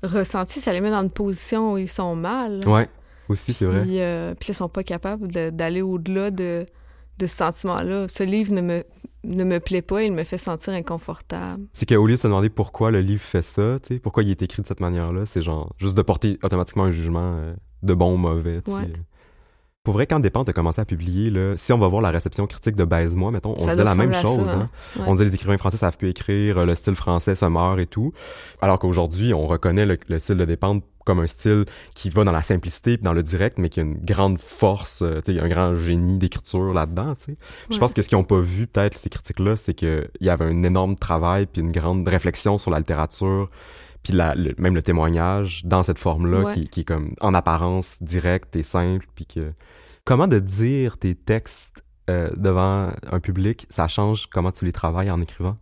ressenti. 0.04 0.60
Ça 0.60 0.72
les 0.74 0.82
met 0.82 0.92
dans 0.92 1.02
une 1.02 1.10
position 1.10 1.74
où 1.74 1.78
ils 1.78 1.90
sont 1.90 2.16
mal. 2.16 2.60
Ouais, 2.68 2.90
aussi, 3.30 3.54
c'est 3.54 3.66
vrai. 3.66 3.82
Puis, 3.84 4.00
euh, 4.02 4.34
puis 4.40 4.50
ils 4.52 4.56
sont 4.56 4.70
pas 4.70 4.84
capables 4.84 5.32
de- 5.32 5.50
d'aller 5.50 5.82
au-delà 5.82 6.32
de, 6.32 6.66
de 7.18 7.28
ce 7.28 7.36
sentiment-là. 7.38 8.08
Ce 8.08 8.24
livre 8.24 8.54
ne 8.54 8.62
me, 8.62 8.84
ne 9.26 9.44
me 9.44 9.60
plaît 9.60 9.82
pas, 9.82 10.04
il 10.04 10.14
me 10.14 10.24
fait 10.24 10.38
sentir 10.38 10.74
inconfortable. 10.74 11.64
C'est 11.74 11.88
qu'au 11.88 12.06
lieu 12.06 12.14
de 12.14 12.20
se 12.20 12.28
demander 12.28 12.50
pourquoi 12.50 12.92
le 12.92 13.02
livre 13.02 13.22
fait 13.22 13.42
ça, 13.42 13.78
tu 13.82 13.96
sais, 13.96 14.00
pourquoi 14.00 14.24
il 14.24 14.32
est 14.32 14.42
écrit 14.42 14.62
de 14.62 14.68
cette 14.68 14.80
manière-là, 14.80 15.26
c'est 15.26 15.42
genre 15.42 15.74
juste 15.78 15.96
de 15.98 16.02
porter 16.02 16.38
automatiquement 16.44 16.84
un 16.84 16.92
jugement 16.92 17.36
euh, 17.38 17.54
de 17.84 17.94
bon 17.94 18.14
ou 18.14 18.18
mauvais. 18.18 18.62
Ouais. 18.68 18.90
Pour 19.84 19.94
vrai, 19.94 20.08
quand 20.08 20.20
Dépente 20.20 20.50
a 20.50 20.54
commencé 20.54 20.82
à 20.82 20.86
publier, 20.86 21.30
là, 21.30 21.54
si 21.58 21.72
on 21.72 21.78
va 21.78 21.88
voir 21.88 22.02
la 22.02 22.10
réception 22.10 22.48
critique 22.48 22.76
de 22.76 22.86
Baise-moi, 22.86 23.30
mettons, 23.30 23.54
on 23.56 23.64
Ça 23.64 23.72
disait 23.72 23.84
la 23.84 23.94
même 23.94 24.16
chose. 24.16 24.48
ça, 24.48 24.56
hein. 24.56 24.70
Ouais. 24.96 25.04
On 25.06 25.14
disait 25.14 25.26
les 25.26 25.36
écrivains 25.36 25.58
français 25.60 25.78
savent 25.78 25.96
plus 25.98 26.10
écrire, 26.10 26.66
le 26.66 26.74
style 26.74 26.96
français 26.96 27.36
se 27.36 27.46
meurt 27.46 27.80
et 27.80 27.86
tout. 27.86 28.12
Alors 28.62 28.80
qu'aujourd'hui, 28.80 29.36
on 29.36 29.46
reconnaît 29.46 29.86
le, 29.86 30.00
le 30.08 30.18
style 30.18 30.38
de 30.38 30.46
Dépente 30.46 30.84
comme 31.06 31.20
un 31.20 31.28
style 31.28 31.66
qui 31.94 32.10
va 32.10 32.24
dans 32.26 32.32
la 32.34 32.42
simplicité 32.42 32.98
puis 32.98 33.04
dans 33.04 33.14
le 33.14 33.24
direct, 33.24 33.58
mais 33.58 33.70
qui 33.70 33.80
a 33.80 33.84
une 33.84 33.98
grande 34.04 34.40
force, 34.40 35.02
euh, 35.04 35.22
tu 35.24 35.34
sais, 35.36 35.40
un 35.40 35.48
grand 35.48 35.76
génie 35.76 36.18
d'écriture 36.18 36.74
là-dedans, 36.74 37.16
tu 37.16 37.26
sais. 37.32 37.38
Je 37.72 37.78
pense 37.78 37.94
que 37.94 38.02
ce 38.02 38.10
qu'ils 38.10 38.18
ont 38.18 38.24
pas 38.24 38.40
vu, 38.40 38.68
peut-être, 38.68 38.98
ces 38.98 39.10
critiques-là, 39.10 39.56
c'est 39.56 39.74
qu'il 39.74 40.10
y 40.20 40.30
avait 40.30 40.46
un 40.46 40.64
énorme 40.64 40.96
travail 40.96 41.46
puis 41.46 41.62
une 41.62 41.72
grande 41.72 42.08
réflexion 42.08 42.58
sur 42.58 42.72
la 42.72 42.80
littérature 42.80 43.50
puis 44.04 44.14
la- 44.14 44.36
le- 44.36 44.54
même 44.60 44.76
le 44.76 44.84
témoignage 44.84 45.64
dans 45.66 45.82
cette 45.84 45.98
forme-là 46.00 46.42
Ouais. 46.42 46.54
qui, 46.54 46.68
qui 46.70 46.80
est 46.82 46.84
comme 46.84 47.14
en 47.22 47.34
apparence 47.34 47.98
directe 48.02 48.56
et 48.56 48.64
simple 48.64 49.08
puis 49.16 49.26
que 49.26 49.52
comment 50.04 50.28
de 50.28 50.40
dire 50.40 50.98
tes 50.98 51.16
textes 51.16 51.84
euh, 52.10 52.30
devant 52.36 52.92
un 53.12 53.20
public 53.20 53.66
ça 53.72 53.88
change 53.88 54.28
comment 54.28 54.52
tu 54.52 54.64
les 54.66 54.72
travailles 54.72 55.10
en 55.10 55.22
écrivant? 55.22 55.56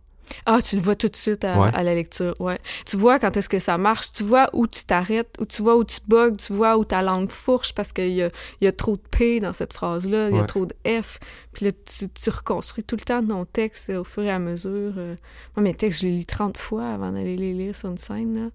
Ah, 0.46 0.60
tu 0.62 0.76
le 0.76 0.82
vois 0.82 0.96
tout 0.96 1.08
de 1.08 1.16
suite 1.16 1.44
à, 1.44 1.60
Ouais. 1.60 1.70
à 1.74 1.82
la 1.82 1.94
lecture, 1.94 2.34
ouais. 2.40 2.58
Tu 2.86 2.96
vois 2.96 3.18
quand 3.18 3.36
est-ce 3.36 3.48
que 3.48 3.58
ça 3.58 3.78
marche, 3.78 4.12
tu 4.12 4.24
vois 4.24 4.48
où 4.52 4.66
tu 4.66 4.84
t'arrêtes, 4.84 5.34
où 5.40 5.44
tu 5.44 5.62
vois 5.62 5.76
où 5.76 5.84
tu 5.84 5.98
bugs, 6.08 6.32
tu 6.36 6.52
vois 6.52 6.76
où 6.78 6.84
ta 6.84 7.02
langue 7.02 7.28
fourche 7.30 7.72
parce 7.74 7.92
qu'il 7.92 8.10
y 8.12 8.22
a, 8.22 8.30
y 8.60 8.66
a 8.66 8.72
trop 8.72 8.96
de 8.96 9.02
P 9.10 9.40
dans 9.40 9.52
cette 9.52 9.72
phrase-là, 9.72 10.30
il 10.30 10.36
y 10.36 10.38
a 10.38 10.44
trop 10.44 10.66
de 10.66 10.74
F. 10.86 11.18
Puis 11.52 11.66
là, 11.66 11.72
tu, 11.72 12.08
tu 12.08 12.30
reconstruis 12.30 12.84
tout 12.84 12.96
le 12.96 13.02
temps 13.04 13.24
ton 13.24 13.44
texte 13.44 13.90
au 13.90 14.04
fur 14.04 14.22
et 14.22 14.30
à 14.30 14.38
mesure. 14.38 14.94
euh. 14.96 15.14
Moi, 15.56 15.62
mes 15.64 15.74
textes, 15.74 16.00
je 16.02 16.06
les 16.06 16.12
lis 16.12 16.26
30 16.26 16.56
fois 16.58 16.84
avant 16.84 17.12
d'aller 17.12 17.36
les 17.36 17.52
lire 17.52 17.76
sur 17.76 17.88
une 17.90 17.98
scène, 17.98 18.34
là. 18.44 18.50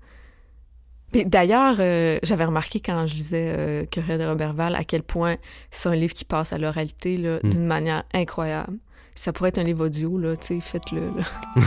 Puis 1.12 1.26
d'ailleurs, 1.26 1.78
euh, 1.80 2.20
j'avais 2.22 2.46
remarqué 2.46 2.80
quand 2.82 3.08
je 3.08 3.16
lisais 3.16 3.56
euh, 3.58 3.86
Querelle 3.90 4.20
de 4.20 4.26
Robertval 4.26 4.76
à 4.76 4.84
quel 4.84 5.02
point 5.02 5.38
c'est 5.72 5.90
un 5.90 5.96
livre 5.96 6.14
qui 6.14 6.24
passe 6.24 6.54
à 6.54 6.60
l'oralité 6.60 7.18
là, 7.18 7.40
Mm. 7.44 7.50
d'une 7.50 7.66
manière 7.66 8.04
incroyable. 8.14 8.78
Ça 9.22 9.34
pourrait 9.34 9.50
être 9.50 9.58
un 9.58 9.64
livre 9.64 9.88
audio, 9.88 10.18
là, 10.18 10.38
tu 10.38 10.46
sais, 10.46 10.60
faites-le. 10.62 11.12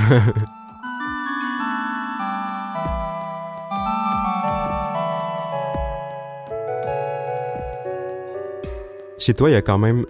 chez 9.18 9.34
toi 9.34 9.50
il 9.50 9.52
y 9.52 9.56
a 9.56 9.60
quand 9.62 9.76
même 9.78 10.06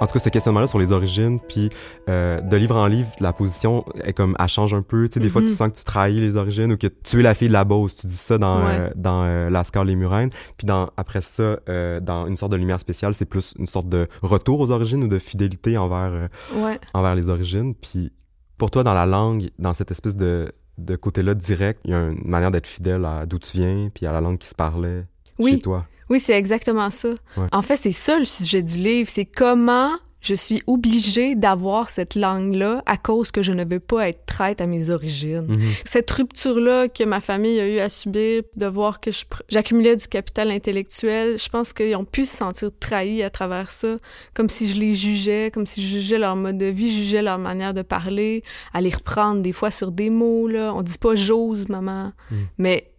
en 0.00 0.06
tout 0.06 0.12
cas 0.12 0.18
ce 0.18 0.28
questionnement-là 0.28 0.66
sur 0.66 0.78
les 0.78 0.92
origines 0.92 1.40
puis 1.40 1.70
euh, 2.08 2.40
de 2.40 2.56
livre 2.56 2.76
en 2.76 2.86
livre 2.86 3.08
la 3.20 3.32
position 3.32 3.84
est 4.04 4.12
comme 4.12 4.36
elle 4.38 4.48
change 4.48 4.74
un 4.74 4.82
peu 4.82 5.08
tu 5.08 5.14
sais 5.14 5.20
des 5.20 5.30
fois 5.30 5.40
tu 5.42 5.48
Mhm. 5.48 5.54
sens 5.54 5.68
que 5.70 5.76
tu 5.78 5.84
trahis 5.84 6.20
les 6.20 6.36
origines 6.36 6.72
ou 6.72 6.76
que 6.76 6.86
tu 6.86 7.20
es 7.20 7.22
la 7.22 7.34
fille 7.34 7.48
de 7.48 7.52
la 7.52 7.64
Beauce 7.64 7.96
tu 7.96 8.06
dis 8.06 8.12
ça 8.16 8.36
dans 8.38 8.64
Ouais. 8.66 8.78
euh, 8.78 8.90
dans 8.94 9.22
euh, 9.24 9.48
Lascar 9.50 9.84
les 9.84 9.96
Murènes 9.96 10.30
puis 10.56 10.66
dans 10.66 10.90
après 10.96 11.20
ça 11.20 11.58
euh, 11.68 12.00
dans 12.00 12.26
une 12.26 12.36
sorte 12.36 12.52
de 12.52 12.56
lumière 12.56 12.80
spéciale 12.80 13.14
c'est 13.14 13.24
plus 13.26 13.54
une 13.58 13.66
sorte 13.66 13.88
de 13.88 14.06
retour 14.22 14.60
aux 14.60 14.70
origines 14.70 15.02
ou 15.04 15.08
de 15.08 15.18
fidélité 15.18 15.78
envers 15.78 16.10
euh, 16.12 16.28
Ouais. 16.56 16.78
envers 16.94 17.14
les 17.14 17.28
origines. 17.28 17.74
Puis 17.74 18.12
pour 18.58 18.70
toi, 18.70 18.82
dans 18.84 18.94
la 18.94 19.04
langue, 19.06 19.50
dans 19.58 19.72
cette 19.74 19.90
espèce 19.90 20.16
de, 20.16 20.50
de 20.78 20.96
côté-là 20.96 21.34
direct, 21.34 21.80
il 21.84 21.90
y 21.90 21.94
a 21.94 22.08
une 22.08 22.22
manière 22.24 22.50
d'être 22.50 22.66
fidèle 22.66 23.04
à 23.04 23.26
d'où 23.26 23.38
tu 23.38 23.58
viens, 23.58 23.90
puis 23.94 24.06
à 24.06 24.12
la 24.12 24.20
langue 24.20 24.38
qui 24.38 24.46
se 24.48 24.54
parlait 24.54 25.04
chez 25.38 25.44
Oui, 25.44 25.58
toi. 25.60 25.84
Oui, 26.10 26.20
c'est 26.20 26.34
exactement 26.34 26.90
ça. 26.90 27.10
Ouais. 27.36 27.46
En 27.52 27.62
fait, 27.62 27.76
c'est 27.76 27.92
ça 27.92 28.18
le 28.18 28.24
sujet 28.24 28.62
du 28.62 28.78
livre, 28.78 29.08
c'est 29.12 29.24
comment 29.24 29.92
je 30.26 30.34
suis 30.34 30.62
obligée 30.66 31.36
d'avoir 31.36 31.88
cette 31.88 32.16
langue-là 32.16 32.82
à 32.86 32.96
cause 32.96 33.30
que 33.30 33.42
je 33.42 33.52
ne 33.52 33.64
veux 33.64 33.78
pas 33.78 34.08
être 34.08 34.26
traite 34.26 34.60
à 34.60 34.66
mes 34.66 34.90
origines. 34.90 35.46
Mhm. 35.48 35.70
Cette 35.84 36.10
rupture-là 36.10 36.88
que 36.88 37.04
ma 37.04 37.20
famille 37.20 37.60
a 37.60 37.68
eu 37.68 37.78
à 37.78 37.88
subir, 37.88 38.42
de 38.56 38.66
voir 38.66 39.00
que 39.00 39.10
j'accumulais 39.48 39.94
du 39.94 40.08
capital 40.08 40.50
intellectuel, 40.50 41.38
je 41.38 41.48
pense 41.48 41.72
qu'ils 41.72 41.94
ont 41.94 42.04
pu 42.04 42.26
se 42.26 42.36
sentir 42.36 42.70
trahis 42.80 43.22
à 43.22 43.30
travers 43.30 43.70
ça, 43.70 43.98
comme 44.34 44.48
si 44.48 44.68
je 44.68 44.80
les 44.80 44.94
jugeais, 44.94 45.52
comme 45.52 45.66
si 45.66 45.80
je 45.80 45.98
jugeais 45.98 46.18
leur 46.18 46.34
mode 46.34 46.58
de 46.58 46.66
vie, 46.66 46.88
je 46.88 47.02
jugeais 47.02 47.22
leur 47.22 47.38
manière 47.38 47.72
de 47.74 47.82
parler, 47.82 48.42
à 48.74 48.80
les 48.80 48.90
reprendre 48.90 49.42
des 49.42 49.52
fois 49.52 49.70
sur 49.70 49.92
des 49.92 50.10
mots, 50.10 50.48
là. 50.48 50.72
On 50.74 50.82
dit 50.82 50.98
pas 50.98 51.14
«j'ose, 51.14 51.68
maman 51.68 52.12
Mm. 52.30 52.36
Mais 52.58 52.90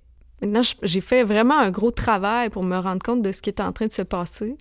maintenant, 0.41 0.61
j'ai 0.83 1.01
fait 1.01 1.23
vraiment 1.23 1.57
un 1.57 1.71
gros 1.71 1.91
travail 1.91 2.49
pour 2.49 2.63
me 2.63 2.77
rendre 2.77 3.01
compte 3.03 3.21
de 3.21 3.31
ce 3.31 3.41
qui 3.41 3.49
est 3.49 3.61
en 3.61 3.71
train 3.71 3.87
de 3.87 3.91
se 3.91 4.01
passer. 4.01 4.57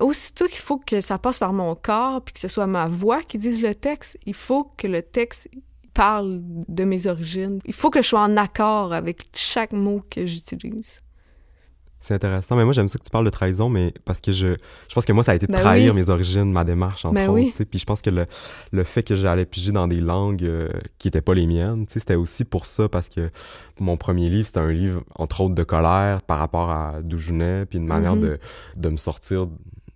Aussitôt 0.00 0.46
qu'il 0.46 0.58
faut 0.58 0.78
que 0.78 1.00
ça 1.00 1.18
passe 1.18 1.38
par 1.38 1.52
mon 1.52 1.74
corps, 1.74 2.22
puis 2.22 2.34
que 2.34 2.40
ce 2.40 2.48
soit 2.48 2.66
ma 2.66 2.86
voix 2.86 3.22
qui 3.22 3.38
dise 3.38 3.62
le 3.62 3.74
texte, 3.74 4.18
il 4.26 4.34
faut 4.34 4.64
que 4.76 4.86
le 4.86 5.02
texte 5.02 5.48
parle 5.94 6.42
de 6.42 6.84
mes 6.84 7.06
origines. 7.06 7.60
Il 7.64 7.72
faut 7.72 7.88
que 7.88 8.02
je 8.02 8.08
sois 8.08 8.20
en 8.20 8.36
accord 8.36 8.92
avec 8.92 9.24
chaque 9.34 9.72
mot 9.72 10.02
que 10.10 10.26
j'utilise. 10.26 11.00
C'est 11.98 12.14
intéressant. 12.14 12.54
Mais 12.56 12.64
moi, 12.64 12.72
j'aime 12.72 12.88
ça 12.88 12.98
que 12.98 13.04
tu 13.04 13.10
parles 13.10 13.24
de 13.24 13.30
trahison, 13.30 13.68
mais 13.68 13.92
parce 14.04 14.20
que 14.20 14.30
je, 14.30 14.48
je 14.88 14.94
pense 14.94 15.04
que 15.04 15.12
moi, 15.12 15.24
ça 15.24 15.32
a 15.32 15.34
été 15.34 15.46
de 15.46 15.52
Ben 15.52 15.58
trahir 15.60 15.92
oui. 15.94 16.00
mes 16.00 16.08
origines, 16.08 16.52
ma 16.52 16.62
démarche, 16.62 17.04
entre 17.04 17.14
Ben 17.14 17.28
autres. 17.30 17.64
Puis 17.64 17.78
je 17.80 17.84
pense 17.84 18.02
que 18.02 18.10
le, 18.10 18.26
le 18.70 18.84
fait 18.84 19.02
que 19.02 19.14
j'allais 19.14 19.44
piger 19.46 19.72
dans 19.72 19.88
des 19.88 20.00
langues 20.00 20.44
euh, 20.44 20.68
qui 20.98 21.08
étaient 21.08 21.22
pas 21.22 21.34
les 21.34 21.46
miennes, 21.46 21.86
c'était 21.88 22.14
aussi 22.14 22.44
pour 22.44 22.66
ça, 22.66 22.88
parce 22.88 23.08
que 23.08 23.30
mon 23.80 23.96
premier 23.96 24.28
livre, 24.28 24.46
c'était 24.46 24.60
un 24.60 24.70
livre, 24.70 25.02
entre 25.16 25.40
autres, 25.40 25.54
de 25.54 25.64
colère 25.64 26.22
par 26.22 26.38
rapport 26.38 26.70
à 26.70 26.96
d'où 27.02 27.18
je 27.18 27.28
venais, 27.30 27.66
puis 27.66 27.78
une 27.78 27.86
manière 27.86 28.14
Mhm. 28.14 28.20
de, 28.22 28.38
de 28.76 28.88
me 28.90 28.96
sortir 28.98 29.46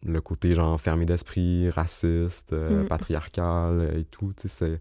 le 0.04 0.20
côté, 0.22 0.54
genre, 0.54 0.80
fermé 0.80 1.04
d'esprit, 1.04 1.68
raciste, 1.70 2.54
euh, 2.54 2.84
Mm. 2.84 2.88
patriarcal 2.88 3.78
euh, 3.80 3.98
et 4.00 4.04
tout, 4.04 4.32
tu 4.40 4.48
sais, 4.48 4.54
c'est... 4.58 4.80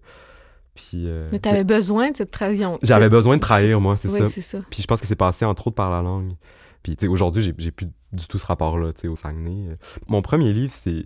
Puis... 0.74 1.04
euh, 1.08 1.28
Mais 1.34 1.40
t'avais 1.40 1.66
besoin 1.66 2.12
de 2.12 2.16
cette 2.16 2.32
trahison. 2.32 2.80
J'avais 2.82 3.10
besoin 3.10 3.36
de 3.36 3.42
trahir, 3.42 3.82
moi, 3.82 3.98
c'est 3.98 4.10
Oui, 4.10 4.20
ça. 4.20 4.26
c'est 4.28 4.40
ça. 4.42 4.60
Puis 4.72 4.82
je 4.82 4.88
pense 4.88 5.02
que 5.02 5.08
c'est 5.08 5.18
passé 5.18 5.44
entre 5.44 5.68
autres 5.68 5.76
par 5.76 5.92
la 5.92 6.02
langue. 6.02 6.32
Puis 6.84 6.96
tu 6.96 7.06
sais, 7.06 7.08
aujourd'hui, 7.08 7.42
j'ai, 7.42 7.54
j'ai 7.58 7.72
plus 7.72 7.88
du 8.12 8.28
tout 8.28 8.38
ce 8.38 8.46
rapport-là, 8.46 8.94
tu 8.94 9.02
sais, 9.02 9.08
au 9.08 9.16
Saguenay. 9.16 9.78
Mon 10.08 10.22
premier 10.22 10.54
livre, 10.54 10.72
c'est... 10.74 11.04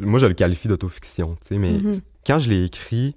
Moi, 0.00 0.18
je 0.18 0.26
le 0.26 0.34
qualifie 0.34 0.68
d'autofiction, 0.68 1.36
tu 1.40 1.48
sais, 1.48 1.58
mais 1.58 1.72
Mhm. 1.72 2.00
quand 2.26 2.38
je 2.38 2.50
l'ai 2.50 2.64
écrit, 2.64 3.16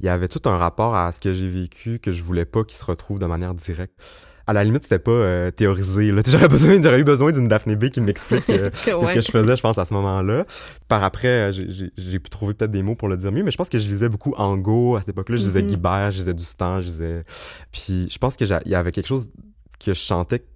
il 0.00 0.06
y 0.06 0.08
avait 0.08 0.28
tout 0.28 0.40
un 0.48 0.56
rapport 0.56 0.94
à 0.94 1.12
ce 1.12 1.20
que 1.20 1.32
j'ai 1.34 1.48
vécu 1.48 1.98
que 1.98 2.10
je 2.10 2.22
voulais 2.22 2.46
pas 2.46 2.64
qu'il 2.64 2.78
se 2.78 2.84
retrouve 2.84 3.18
de 3.18 3.26
manière 3.26 3.54
directe. 3.54 3.92
À 4.48 4.52
la 4.52 4.62
limite, 4.62 4.84
c'était 4.84 5.00
pas 5.00 5.10
euh, 5.10 5.50
théorisé. 5.50 6.12
Là. 6.12 6.22
J'aurais, 6.26 6.48
besoin, 6.48 6.80
j'aurais 6.80 7.00
eu 7.00 7.04
besoin 7.04 7.32
d'une 7.32 7.48
Daphné 7.48 7.74
B 7.74 7.88
qui 7.90 8.00
m'explique 8.00 8.48
euh, 8.48 8.70
ouais. 9.02 9.14
que 9.14 9.20
je 9.20 9.30
faisais, 9.30 9.56
je 9.56 9.60
pense, 9.60 9.76
à 9.76 9.84
ce 9.84 9.92
moment-là. 9.92 10.46
Par 10.88 11.02
après, 11.02 11.28
euh, 11.48 11.52
j'ai- 11.52 11.68
j'ai 11.68 11.90
j'ai 11.96 12.18
pu 12.20 12.30
trouver 12.30 12.54
peut-être 12.54 12.70
des 12.70 12.82
mots 12.84 12.94
pour 12.94 13.08
le 13.08 13.16
dire 13.16 13.32
mieux, 13.32 13.42
mais 13.42 13.50
je 13.50 13.56
pense 13.56 13.68
que 13.68 13.78
je 13.80 13.88
lisais 13.88 14.08
beaucoup 14.08 14.32
Angot 14.36 14.94
à 14.96 15.00
cette 15.00 15.08
époque-là. 15.08 15.36
Je 15.36 15.42
lisais 15.42 15.62
Mhm. 15.62 15.66
Guibert, 15.68 16.10
je 16.12 16.18
lisais 16.18 16.32
Dustan, 16.34 16.80
je 16.80 16.86
lisais... 16.86 17.24
Puis 17.72 18.08
je 18.08 18.18
pense 18.18 18.36
qu'il 18.36 18.46
y 18.66 18.74
avait 18.76 18.92
quelque 18.92 19.08
chose 19.08 19.32
que 19.84 19.92
je 19.92 19.98
chantais 20.00 20.46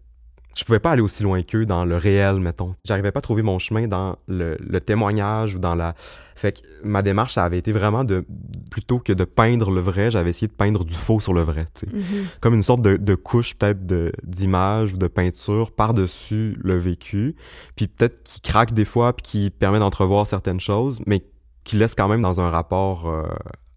je 0.56 0.64
pouvais 0.64 0.80
pas 0.80 0.90
aller 0.92 1.02
aussi 1.02 1.22
loin 1.22 1.42
qu'eux 1.42 1.64
dans 1.64 1.84
le 1.84 1.96
réel, 1.96 2.40
mettons. 2.40 2.74
J'arrivais 2.84 3.12
pas 3.12 3.18
à 3.18 3.22
trouver 3.22 3.42
mon 3.42 3.58
chemin 3.58 3.86
dans 3.86 4.16
le, 4.26 4.56
le 4.58 4.80
témoignage 4.80 5.54
ou 5.54 5.58
dans 5.58 5.74
la... 5.74 5.94
Fait 6.34 6.60
que 6.60 6.66
ma 6.82 7.02
démarche, 7.02 7.34
ça 7.34 7.44
avait 7.44 7.58
été 7.58 7.72
vraiment 7.72 8.04
de... 8.04 8.24
Plutôt 8.70 8.98
que 8.98 9.12
de 9.12 9.24
peindre 9.24 9.70
le 9.70 9.80
vrai, 9.80 10.10
j'avais 10.10 10.30
essayé 10.30 10.48
de 10.48 10.52
peindre 10.52 10.84
du 10.84 10.94
faux 10.94 11.20
sur 11.20 11.34
le 11.34 11.42
vrai, 11.42 11.68
tu 11.74 11.86
sais. 11.86 11.96
Mhm. 11.96 12.26
Comme 12.40 12.54
une 12.54 12.62
sorte 12.62 12.82
de, 12.82 12.96
de 12.96 13.14
couche 13.14 13.54
peut-être 13.54 13.86
de- 13.86 14.12
d'image 14.24 14.94
ou 14.94 14.96
de 14.96 15.06
peinture 15.06 15.70
par-dessus 15.72 16.56
le 16.60 16.78
vécu, 16.78 17.36
puis 17.76 17.86
peut-être 17.88 18.22
qui 18.22 18.40
craque 18.40 18.72
des 18.72 18.84
fois, 18.84 19.12
puis 19.12 19.22
qui 19.22 19.50
permet 19.50 19.78
d'entrevoir 19.78 20.26
certaines 20.26 20.60
choses, 20.60 21.00
mais 21.06 21.24
qui 21.64 21.76
laisse 21.76 21.94
quand 21.94 22.08
même 22.08 22.22
dans 22.22 22.40
un 22.40 22.50
rapport 22.50 23.08
euh, 23.08 23.22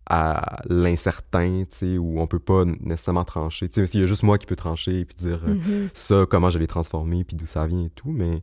à 0.06 0.62
l'incertain, 0.70 1.64
tu 1.70 1.78
sais, 1.78 1.98
où 1.98 2.20
on 2.20 2.28
peut 2.28 2.40
pas 2.40 2.66
nécessairement 2.66 3.24
trancher. 3.24 3.70
Tu 3.70 3.76
sais, 3.76 3.88
s'il 3.88 4.00
y 4.02 4.04
a 4.04 4.06
juste 4.06 4.24
moi 4.24 4.38
qui 4.38 4.46
peux 4.46 4.56
trancher 4.56 5.06
puis 5.06 5.16
dire 5.16 5.40
euh, 5.48 5.54
Mhm. 5.54 5.90
ça, 5.94 6.26
comment 6.30 6.50
je 6.50 6.60
l'ai 6.60 6.68
transformé, 6.68 7.24
puis 7.24 7.38
d'où 7.38 7.46
ça 7.46 7.66
vient 7.68 7.86
et 7.86 7.90
tout. 7.90 8.12
Mais 8.12 8.42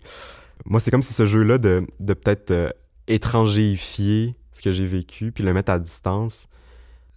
moi, 0.64 0.80
c'est 0.80 0.90
comme 0.90 1.02
si 1.02 1.12
ce 1.12 1.26
jeu-là 1.26 1.58
de, 1.58 1.86
de 2.00 2.14
peut-être 2.14 2.50
euh, 2.50 2.70
étrangérifier 3.08 4.34
ce 4.52 4.62
que 4.62 4.72
j'ai 4.72 4.84
vécu, 4.86 5.32
puis 5.32 5.44
le 5.44 5.52
mettre 5.52 5.72
à 5.72 5.78
distance, 5.78 6.48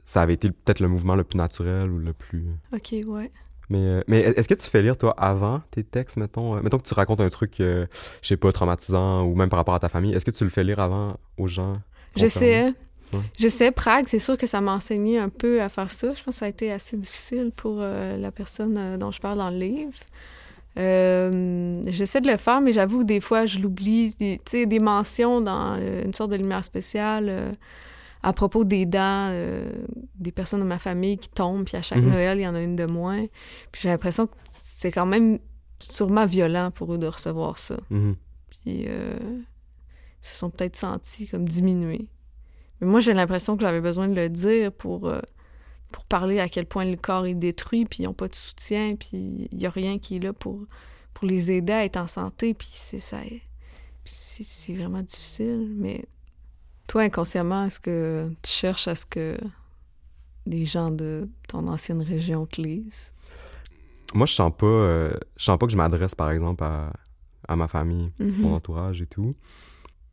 ça 0.06 0.22
avait 0.22 0.34
été 0.34 0.50
peut-être 0.52 0.80
le 0.80 0.88
mouvement 0.88 1.16
le 1.16 1.24
plus 1.24 1.38
naturel 1.38 1.90
ou 1.90 1.98
le 2.00 2.14
plus... 2.14 2.46
OK, 2.74 2.94
ouais. 3.08 3.32
Mais, 3.70 3.80
euh, 3.80 4.02
mais 4.08 4.20
est-ce 4.20 4.48
que 4.48 4.54
tu 4.54 4.70
fais 4.70 4.82
lire, 4.82 4.98
toi, 4.98 5.14
avant 5.18 5.62
tes 5.72 5.84
textes, 5.84 6.18
mettons? 6.18 6.56
euh, 6.58 6.62
mettons 6.62 6.78
que 6.78 6.88
tu 6.88 6.94
racontes 6.94 7.22
un 7.22 7.30
truc, 7.30 7.56
je 7.60 7.88
sais 8.22 8.38
pas, 8.38 8.52
traumatisant 8.52 9.24
ou 9.24 9.36
même 9.36 9.50
par 9.50 9.58
rapport 9.58 9.74
à 9.76 9.80
ta 9.80 9.90
famille. 9.90 10.14
Est-ce 10.14 10.26
que 10.26 10.32
tu 10.32 10.44
le 10.44 10.50
fais 10.50 10.64
lire 10.64 10.80
avant 10.80 11.18
aux 11.38 11.48
gens? 11.48 11.82
concernés? 12.26 12.74
J'essayais. 13.14 13.24
Ouais. 13.24 13.30
J'essayais 13.40 13.72
Prague, 13.72 14.06
c'est 14.08 14.20
sûr 14.20 14.38
que 14.38 14.48
ça 14.48 14.62
m'a 14.62 14.74
enseigné 14.74 15.18
un 15.20 15.30
peu 15.30 15.62
à 15.62 15.70
faire 15.70 15.92
ça. 15.92 16.14
Je 16.14 16.24
pense 16.24 16.36
que 16.36 16.40
ça 16.40 16.46
a 16.46 16.50
été 16.50 16.72
assez 16.72 16.98
difficile 16.98 17.52
pour 17.56 17.78
euh, 17.80 18.18
la 18.18 18.32
personne 18.32 18.78
euh, 18.78 18.98
dont 18.98 19.12
je 19.12 19.20
parle 19.22 19.38
dans 19.38 19.50
le 19.50 19.58
livre. 19.58 19.94
Euh, 20.80 21.76
J'essaie 21.88 22.22
de 22.22 22.28
le 22.28 22.38
faire, 22.38 22.62
mais 22.62 22.74
j'avoue 22.74 23.00
que 23.00 23.04
des 23.06 23.20
fois, 23.22 23.46
je 23.46 23.60
l'oublie. 23.60 24.16
Tu 24.18 24.40
sais, 24.46 24.66
des 24.66 24.80
mentions 24.80 25.42
dans 25.42 25.76
euh, 25.80 26.04
une 26.04 26.14
sorte 26.14 26.32
de 26.32 26.36
lumière 26.36 26.66
spéciale 26.66 27.28
euh, 27.30 27.52
à 28.24 28.34
propos 28.34 28.64
des 28.64 28.86
dents 28.86 29.30
des 30.16 30.32
personnes 30.32 30.62
de 30.62 30.66
ma 30.66 30.80
famille 30.80 31.18
qui 31.18 31.28
tombent, 31.30 31.66
puis 31.66 31.76
à 31.76 31.82
chaque 31.82 32.00
Mhm. 32.02 32.10
Noël, 32.10 32.38
il 32.40 32.44
y 32.44 32.48
en 32.48 32.56
a 32.56 32.62
une 32.62 32.76
de 32.78 32.86
moins. 32.86 33.26
Puis 33.72 33.82
j'ai 33.82 33.90
l'impression 33.90 34.28
que 34.28 34.34
c'est 34.62 34.92
quand 34.94 35.06
même 35.06 35.40
sûrement 35.80 36.26
violent 36.26 36.72
pour 36.72 36.94
eux 36.94 36.98
de 36.98 37.08
recevoir 37.08 37.58
ça. 37.58 37.76
Mhm. 37.90 38.16
Puis 38.50 38.86
ils 38.86 38.88
se 40.22 40.36
sont 40.38 40.50
peut-être 40.50 40.78
sentis 40.78 41.28
comme 41.28 41.48
diminués. 41.50 42.08
Mais 42.84 42.90
moi, 42.90 43.00
j'ai 43.00 43.14
l'impression 43.14 43.56
que 43.56 43.62
j'avais 43.62 43.82
besoin 43.82 44.08
de 44.10 44.16
le 44.16 44.30
dire 44.30 44.72
pour, 44.72 45.08
euh, 45.08 45.20
pour 45.92 46.04
parler 46.06 46.40
à 46.40 46.50
quel 46.50 46.66
point 46.66 46.86
le 46.86 46.98
corps 46.98 47.26
est 47.26 47.34
détruit, 47.34 47.86
puis 47.86 48.04
ils 48.04 48.06
n'ont 48.06 48.14
pas 48.14 48.28
de 48.28 48.36
soutien, 48.36 48.96
puis 48.96 49.48
il 49.52 49.58
n'y 49.58 49.66
a 49.66 49.70
rien 49.70 50.00
qui 50.00 50.18
est 50.18 50.20
là 50.20 50.34
pour, 50.34 50.66
pour 51.14 51.26
les 51.28 51.52
aider 51.52 51.72
à 51.74 51.86
être 51.86 51.98
en 51.98 52.08
santé, 52.08 52.54
puis 52.54 52.68
c'est 52.72 52.98
ça. 53.00 53.20
c'est 54.06 54.74
vraiment 54.74 55.02
difficile. 55.02 55.72
Mais 55.78 56.04
toi, 56.88 57.04
inconsciemment, 57.04 57.66
est-ce 57.66 57.80
que 57.80 58.30
tu 58.42 58.52
cherches 58.52 58.88
à 58.88 58.96
ce 58.96 59.06
que 59.06 59.38
les 60.46 60.66
gens 60.66 60.92
de 60.92 61.30
ton 61.48 61.68
ancienne 61.68 62.02
région 62.02 62.46
te 62.46 62.62
lisent? 62.62 63.14
Moi, 64.14 64.26
je 64.26 64.34
sens 64.34 64.52
pas, 64.58 64.66
euh, 64.66 65.14
je 65.38 65.46
sens 65.46 65.58
pas 65.58 65.66
que 65.66 65.72
je 65.72 65.78
m'adresse, 65.78 66.16
par 66.16 66.30
exemple, 66.32 66.64
à, 66.64 66.92
à 67.48 67.56
ma 67.56 67.68
famille, 67.68 68.12
Mhm. 68.20 68.42
mon 68.42 68.54
entourage 68.56 69.02
et 69.02 69.08
tout. 69.08 69.36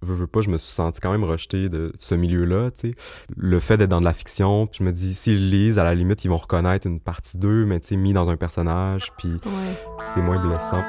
Veux, 0.02 0.14
veux 0.14 0.26
pas, 0.26 0.40
je 0.40 0.48
me 0.48 0.56
suis 0.56 0.72
senti 0.72 0.98
quand 1.00 1.12
même 1.12 1.24
rejeté 1.24 1.68
de 1.68 1.92
ce 1.98 2.14
milieu-là, 2.14 2.70
tu 2.70 2.90
sais. 2.90 2.94
Le 3.36 3.60
fait 3.60 3.76
d'être 3.76 3.90
dans 3.90 4.00
de 4.00 4.06
la 4.06 4.14
fiction, 4.14 4.66
je 4.72 4.82
me 4.82 4.92
dis, 4.92 5.12
s'ils 5.14 5.50
lisent, 5.50 5.78
à 5.78 5.84
la 5.84 5.94
limite, 5.94 6.24
ils 6.24 6.28
vont 6.28 6.38
reconnaître 6.38 6.86
une 6.86 7.00
partie 7.00 7.36
d'eux, 7.36 7.66
mais 7.66 7.80
tu 7.80 7.88
sais, 7.88 7.96
mis 7.96 8.14
dans 8.14 8.30
un 8.30 8.36
personnage, 8.36 9.12
puis 9.18 9.28
Ouais. 9.44 9.76
c'est 10.14 10.22
moins 10.22 10.42
blessant. 10.42 10.82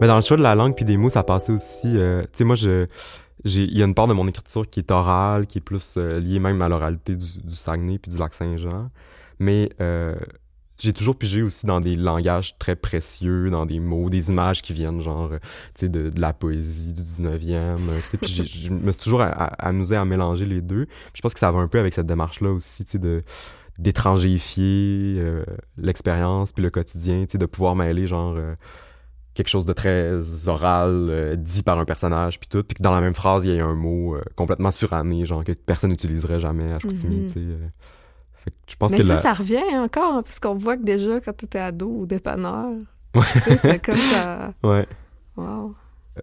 Mais 0.00 0.06
dans 0.08 0.16
le 0.16 0.22
choix 0.22 0.36
de 0.36 0.42
la 0.42 0.54
langue 0.54 0.74
puis 0.74 0.84
des 0.84 0.96
mots, 0.96 1.08
ça 1.08 1.22
passait 1.22 1.52
aussi. 1.52 1.96
euh, 1.96 2.22
tu 2.24 2.28
sais, 2.32 2.44
moi, 2.44 2.56
je, 2.56 2.86
il 3.44 3.76
y 3.76 3.82
a 3.82 3.84
une 3.84 3.94
part 3.94 4.06
de 4.06 4.14
mon 4.14 4.26
écriture 4.26 4.68
qui 4.68 4.80
est 4.80 4.90
orale, 4.90 5.46
qui 5.46 5.58
est 5.58 5.60
plus 5.60 5.96
euh, 5.96 6.18
liée 6.18 6.38
même 6.38 6.62
à 6.62 6.68
l'oralité 6.68 7.16
du, 7.16 7.26
du 7.42 7.54
Saguenay 7.56 7.98
puis 7.98 8.10
du 8.10 8.18
lac 8.18 8.34
Saint-Jean. 8.34 8.90
Mais 9.38 9.70
euh, 9.80 10.14
j'ai 10.78 10.92
toujours 10.92 11.16
pigé 11.16 11.42
aussi 11.42 11.66
dans 11.66 11.80
des 11.80 11.96
langages 11.96 12.58
très 12.58 12.76
précieux, 12.76 13.48
dans 13.50 13.66
des 13.66 13.78
mots, 13.78 14.10
des 14.10 14.30
images 14.30 14.62
qui 14.62 14.72
viennent 14.72 15.00
genre, 15.00 15.32
euh, 15.32 15.38
tu 15.74 15.80
sais, 15.80 15.88
de, 15.88 16.10
de 16.10 16.20
la 16.20 16.32
poésie 16.32 16.92
du 16.92 17.02
19e. 17.02 17.52
euh, 17.52 17.76
tu 17.96 18.00
sais, 18.00 18.16
puis 18.18 18.44
je 18.44 18.72
me 18.72 18.90
suis 18.90 19.00
toujours 19.00 19.22
amusé 19.22 19.96
à 19.96 20.04
mélanger 20.04 20.46
les 20.46 20.60
deux. 20.60 20.86
Je 21.14 21.20
pense 21.20 21.32
que 21.32 21.40
ça 21.40 21.50
va 21.52 21.60
un 21.60 21.68
peu 21.68 21.78
avec 21.78 21.92
cette 21.92 22.06
démarche-là 22.06 22.50
aussi, 22.50 22.84
tu 22.84 22.92
sais, 22.92 22.98
de 22.98 23.22
d'étrangérifier 23.76 25.16
euh, 25.18 25.44
l'expérience 25.76 26.52
puis 26.52 26.62
le 26.62 26.70
quotidien, 26.70 27.24
tu 27.24 27.32
sais, 27.32 27.38
de 27.38 27.46
pouvoir 27.46 27.74
mêler 27.74 28.06
genre 28.06 28.36
quelque 29.34 29.48
chose 29.48 29.66
de 29.66 29.72
très 29.72 30.48
oral 30.48 31.08
euh, 31.10 31.36
dit 31.36 31.62
par 31.62 31.78
un 31.78 31.84
personnage 31.84 32.38
puis 32.38 32.48
tout, 32.48 32.62
puis 32.62 32.74
que 32.76 32.82
dans 32.82 32.92
la 32.92 33.00
même 33.00 33.14
phrase 33.14 33.44
il 33.44 33.52
y 33.52 33.56
ait 33.56 33.60
un 33.60 33.74
mot 33.74 34.14
euh, 34.14 34.22
complètement 34.36 34.70
suranné, 34.70 35.26
genre 35.26 35.42
que 35.44 35.52
personne 35.52 35.90
n'utiliserait 35.90 36.40
jamais 36.40 36.72
à 36.72 36.78
Chicoutimi, 36.78 37.16
Mhm. 37.22 37.26
tu 37.26 37.32
sais. 37.32 37.40
euh. 37.40 37.68
Fait 38.44 38.50
que 38.50 38.56
je 38.68 38.76
pense 38.76 38.92
Mais 38.92 38.98
que 38.98 39.04
ça, 39.04 39.14
la... 39.14 39.20
ça 39.20 39.32
revient 39.32 39.62
encore, 39.76 40.22
parce 40.22 40.38
qu'on 40.38 40.54
voit 40.54 40.76
que 40.76 40.82
déjà, 40.84 41.20
quand 41.20 41.36
tu 41.36 41.46
étais 41.46 41.58
ado 41.58 41.86
ou 41.88 42.06
dépanneur, 42.06 42.70
Ouais. 43.14 43.22
tu 43.32 43.40
sais, 43.40 43.56
c'est 43.56 43.84
comme 43.84 43.94
ça. 43.96 44.52
Ouais. 44.62 44.86
Wow. 45.36 45.74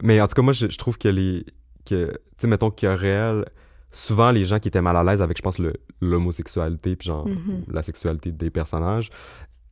Mais 0.01 0.21
en 0.21 0.27
tout 0.27 0.35
cas, 0.35 0.41
moi, 0.41 0.53
je, 0.53 0.67
je 0.69 0.77
trouve 0.77 0.97
que 0.97 1.07
les. 1.09 1.45
que 1.85 2.11
Tu 2.11 2.17
sais, 2.37 2.47
mettons 2.47 2.69
a 2.83 2.95
réel. 2.95 3.45
Souvent, 3.93 4.31
les 4.31 4.45
gens 4.45 4.59
qui 4.59 4.67
étaient 4.69 4.81
mal 4.81 4.95
à 4.95 5.03
l'aise 5.03 5.21
avec, 5.21 5.35
je 5.37 5.41
pense, 5.41 5.57
l'homosexualité, 6.01 6.95
puis 6.95 7.07
genre, 7.07 7.27
Mhm. 7.27 7.63
la 7.71 7.83
sexualité 7.83 8.31
des 8.31 8.49
personnages, 8.49 9.09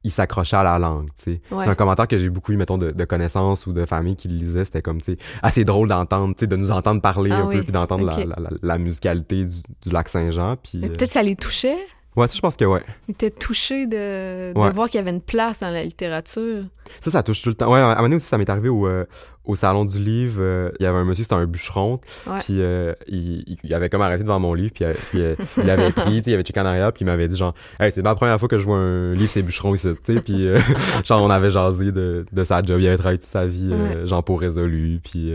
ils 0.03 0.11
s'accrochaient 0.11 0.55
à 0.55 0.63
la 0.63 0.79
langue, 0.79 1.07
tu 1.17 1.23
sais. 1.23 1.41
Ouais. 1.51 1.63
C'est 1.63 1.69
un 1.69 1.75
commentaire 1.75 2.07
que 2.07 2.17
j'ai 2.17 2.29
beaucoup 2.29 2.51
eu, 2.53 2.57
mettons, 2.57 2.77
de, 2.77 2.91
de 2.91 3.05
connaissances 3.05 3.67
ou 3.67 3.73
de 3.73 3.83
familles 3.85 4.15
qui 4.15 4.27
le 4.29 4.35
lisaient. 4.35 4.65
C'était 4.65 4.81
comme, 4.81 5.01
tu 5.01 5.13
sais, 5.13 5.17
assez 5.41 5.65
drôle 5.65 5.89
d'entendre, 5.89 6.33
tu 6.35 6.41
sais, 6.41 6.47
de 6.47 6.55
nous 6.55 6.71
entendre 6.71 7.01
parler 7.01 7.31
Ah 7.33 7.39
un 7.43 7.47
peu, 7.47 7.61
puis 7.63 7.71
d'entendre 7.71 8.05
la- 8.05 8.13
Ok. 8.17 8.25
la, 8.25 8.35
la, 8.41 8.49
la 8.61 8.77
musicalité 8.77 9.43
du, 9.45 9.55
du 9.81 9.89
lac 9.89 10.07
Saint-Jean. 10.07 10.55
Puis. 10.61 10.77
Mais 10.79 10.87
euh, 10.89 10.93
peut-être 10.93 11.11
ça 11.11 11.21
les 11.23 11.35
touchait? 11.35 11.77
Ouais, 12.19 12.27
ça, 12.27 12.35
je 12.35 12.41
pense 12.41 12.55
que 12.55 12.65
ouais. 12.65 12.81
Ils 13.07 13.11
étaient 13.11 13.31
touchés 13.31 13.85
de, 13.87 14.53
de 14.53 14.59
Ouais. 14.59 14.71
voir 14.71 14.87
qu'il 14.89 14.97
y 14.99 15.01
avait 15.01 15.11
une 15.11 15.21
place 15.21 15.59
dans 15.61 15.69
la 15.71 15.83
littérature. 15.83 16.63
Ça, 17.01 17.11
ça 17.11 17.23
touche 17.23 17.41
tout 17.41 17.49
le 17.49 17.55
temps. 17.55 17.71
Ouais, 17.71 17.79
à 17.79 17.85
un 17.85 17.89
moment 17.89 18.01
donné 18.03 18.15
aussi, 18.17 18.27
ça 18.27 18.37
m'est 18.37 18.49
arrivé 18.49 18.67
au, 18.69 18.87
euh, 18.87 19.05
au 19.45 19.55
salon 19.55 19.85
du 19.85 19.99
livre. 19.99 20.41
euh, 20.41 20.71
il 20.79 20.83
y 20.83 20.85
avait 20.85 20.97
un 20.97 21.05
monsieur, 21.05 21.23
c'était 21.23 21.35
un 21.35 21.45
bûcheron. 21.45 21.99
Ouais. 22.27 22.39
Puis 22.39 22.55
euh, 22.61 22.93
il, 23.07 23.43
il- 23.47 23.57
il 23.63 23.73
avait 23.73 23.89
comme 23.89 24.01
arrêté 24.01 24.23
devant 24.23 24.39
mon 24.39 24.53
livre. 24.53 24.71
Puis, 24.73 24.85
puis, 25.11 25.19
il 25.57 25.63
l'avait 25.63 25.91
pris, 25.91 26.21
il 26.25 26.33
avait 26.33 26.43
checké 26.43 26.59
en 26.59 26.65
arrière. 26.65 26.91
Puis 26.93 27.03
il 27.03 27.05
m'avait 27.05 27.27
dit 27.27 27.37
genre, 27.37 27.53
hey, 27.79 27.91
c'est 27.91 28.03
pas 28.03 28.09
la 28.09 28.15
première 28.15 28.39
fois 28.39 28.47
que 28.49 28.57
je 28.57 28.65
vois 28.65 28.77
un 28.77 29.13
livre, 29.13 29.29
c'est 29.31 29.41
bûcheron 29.43 29.73
ici. 29.75 29.87
Tu 30.03 30.13
sais, 30.15 30.21
puis 30.21 30.47
genre, 31.05 31.23
on 31.23 31.29
avait 31.29 31.49
jasé 31.51 31.91
de, 31.91 32.25
de 32.31 32.43
sa 32.43 32.61
job. 32.63 32.79
Il 32.81 32.87
avait 32.87 32.97
travaillé 32.97 33.19
toute 33.19 33.27
sa 33.29 33.45
vie, 33.45 33.69
euh, 33.71 34.05
genre 34.05 34.23
pour 34.23 34.41
résolu. 34.41 34.99
Puis 35.03 35.31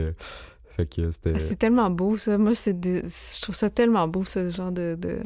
fait 0.77 0.87
que 0.87 1.11
c'était. 1.13 1.33
Ah, 1.37 1.39
C'est 1.39 1.57
tellement 1.57 1.89
beau, 1.89 2.17
ça. 2.19 2.37
Moi, 2.37 2.55
c'est 2.55 2.79
des- 2.79 3.03
je 3.03 3.41
trouve 3.43 3.55
ça 3.55 3.71
tellement 3.71 4.09
beau, 4.09 4.25
ce 4.25 4.51
genre 4.51 4.73
de, 4.73 4.97
de, 5.01 5.21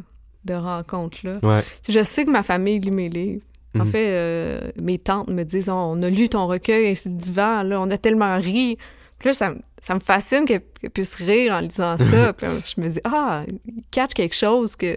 de 0.48 0.54
rencontre-là. 0.54 1.38
Ouais. 1.42 1.62
Je 1.88 2.02
sais 2.02 2.24
que 2.24 2.30
ma 2.30 2.42
famille 2.42 2.80
lit 2.80 2.90
mes 2.90 3.08
livres. 3.08 3.42
En 3.78 3.84
Mhm. 3.84 3.90
fait, 3.90 4.06
euh, 4.08 4.60
mes 4.80 4.98
tantes 4.98 5.28
me 5.28 5.42
disent 5.44 5.68
Oh, 5.68 5.74
on 5.74 6.02
a 6.02 6.08
lu 6.10 6.28
ton 6.28 6.46
recueil 6.46 6.96
sur 6.96 7.10
le 7.10 7.16
divan, 7.18 7.62
là, 7.62 7.80
on 7.80 7.90
a 7.90 7.98
tellement 7.98 8.36
ri. 8.38 8.78
Puis 9.18 9.28
là, 9.28 9.32
ça, 9.32 9.50
me- 9.50 9.60
ça 9.82 9.94
me 9.94 10.00
fascine 10.00 10.44
qu'elles 10.46 10.62
qu'elles 10.80 10.90
puissent 10.90 11.16
rire 11.16 11.52
en 11.54 11.60
lisant 11.60 11.96
ça. 11.98 12.32
Puis 12.32 12.46
là, 12.46 12.52
je 12.64 12.80
me 12.80 12.88
dis 12.88 13.00
Ah, 13.04 13.44
ils 13.66 13.82
catchent 13.90 14.14
quelque 14.14 14.34
chose 14.36 14.74
que. 14.74 14.96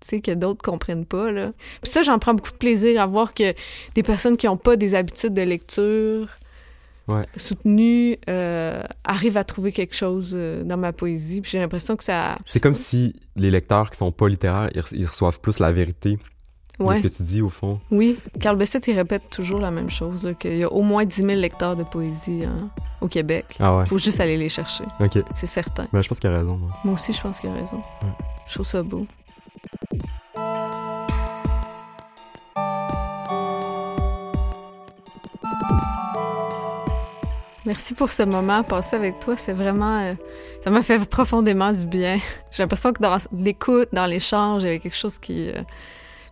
Tu 0.00 0.06
sais, 0.10 0.20
que 0.20 0.30
d'autres 0.30 0.62
comprennent 0.62 1.04
pas, 1.06 1.32
là. 1.32 1.46
Puis 1.82 1.90
ça, 1.90 2.02
j'en 2.02 2.20
prends 2.20 2.32
beaucoup 2.32 2.52
de 2.52 2.56
plaisir 2.56 3.02
à 3.02 3.06
voir 3.06 3.34
que 3.34 3.52
des 3.96 4.04
personnes 4.04 4.36
qui 4.36 4.46
n'ont 4.46 4.56
pas 4.56 4.76
des 4.76 4.94
habitudes 4.94 5.34
de 5.34 5.42
lecture 5.42 6.28
Ouais. 7.08 7.24
soutenues 7.36 8.18
euh, 8.28 8.82
arrivent 9.04 9.38
à 9.38 9.44
trouver 9.44 9.72
quelque 9.72 9.94
chose 9.96 10.32
euh, 10.34 10.62
dans 10.62 10.76
ma 10.76 10.92
poésie. 10.92 11.40
Puis 11.40 11.52
j'ai 11.52 11.58
l'impression 11.58 11.96
que 11.96 12.04
ça... 12.04 12.36
C'est 12.46 12.60
comme 12.60 12.74
si 12.74 13.14
les 13.34 13.50
lecteurs 13.50 13.90
qui 13.90 13.96
sont 13.96 14.12
pas 14.12 14.28
littéraires, 14.28 14.68
ils, 14.74 14.80
re- 14.82 14.92
ils 14.94 15.06
reçoivent 15.06 15.40
plus 15.40 15.58
la 15.58 15.72
vérité 15.72 16.18
de 16.78 16.84
Ouais. 16.84 16.98
ce 16.98 17.02
que 17.02 17.08
tu 17.08 17.22
dis 17.24 17.42
au 17.42 17.48
fond. 17.48 17.80
Oui, 17.90 18.18
Carl 18.38 18.56
Bessette, 18.56 18.86
il 18.86 18.92
répète 18.94 19.30
toujours 19.30 19.58
la 19.58 19.72
même 19.72 19.90
chose, 19.90 20.32
qu'il 20.38 20.58
y 20.58 20.62
a 20.62 20.72
au 20.72 20.82
moins 20.82 21.04
10 21.04 21.16
000 21.16 21.28
lecteurs 21.40 21.74
de 21.74 21.82
poésie 21.82 22.44
hein, 22.44 22.68
au 23.00 23.08
Québec. 23.08 23.56
Ah 23.58 23.78
ouais. 23.78 23.86
Faut 23.86 23.98
juste 23.98 24.20
aller 24.20 24.36
les 24.36 24.48
chercher, 24.48 24.84
Ok. 25.00 25.18
c'est 25.34 25.46
certain. 25.48 25.88
Ben, 25.92 26.02
je 26.02 26.08
pense 26.08 26.20
qu'il 26.20 26.30
a 26.30 26.36
raison. 26.36 26.56
moi. 26.56 26.70
Moi 26.84 26.94
aussi, 26.94 27.12
je 27.12 27.20
pense 27.20 27.40
qu'il 27.40 27.50
a 27.50 27.54
raison. 27.54 27.78
Ouais. 27.78 28.08
Je 28.46 28.54
trouve 28.54 28.66
ça 28.66 28.82
beau. 28.84 29.06
Merci 37.68 37.94
pour 37.94 38.10
ce 38.10 38.22
moment 38.24 38.62
passé 38.64 38.96
avec 38.96 39.20
toi. 39.20 39.36
C'est 39.36 39.52
vraiment. 39.52 39.98
euh, 40.00 40.14
ça 40.62 40.70
m'a 40.70 40.82
fait 40.82 40.98
profondément 41.08 41.70
du 41.70 41.86
bien. 41.86 42.18
J'ai 42.50 42.62
l'impression 42.64 42.92
que 42.92 43.00
dans 43.02 43.16
l'écoute, 43.32 43.88
dans 43.92 44.06
l'échange, 44.06 44.62
il 44.62 44.66
y 44.66 44.68
avait 44.70 44.78
quelque 44.80 44.96
chose 44.96 45.18
qui. 45.18 45.50
euh, 45.50 45.62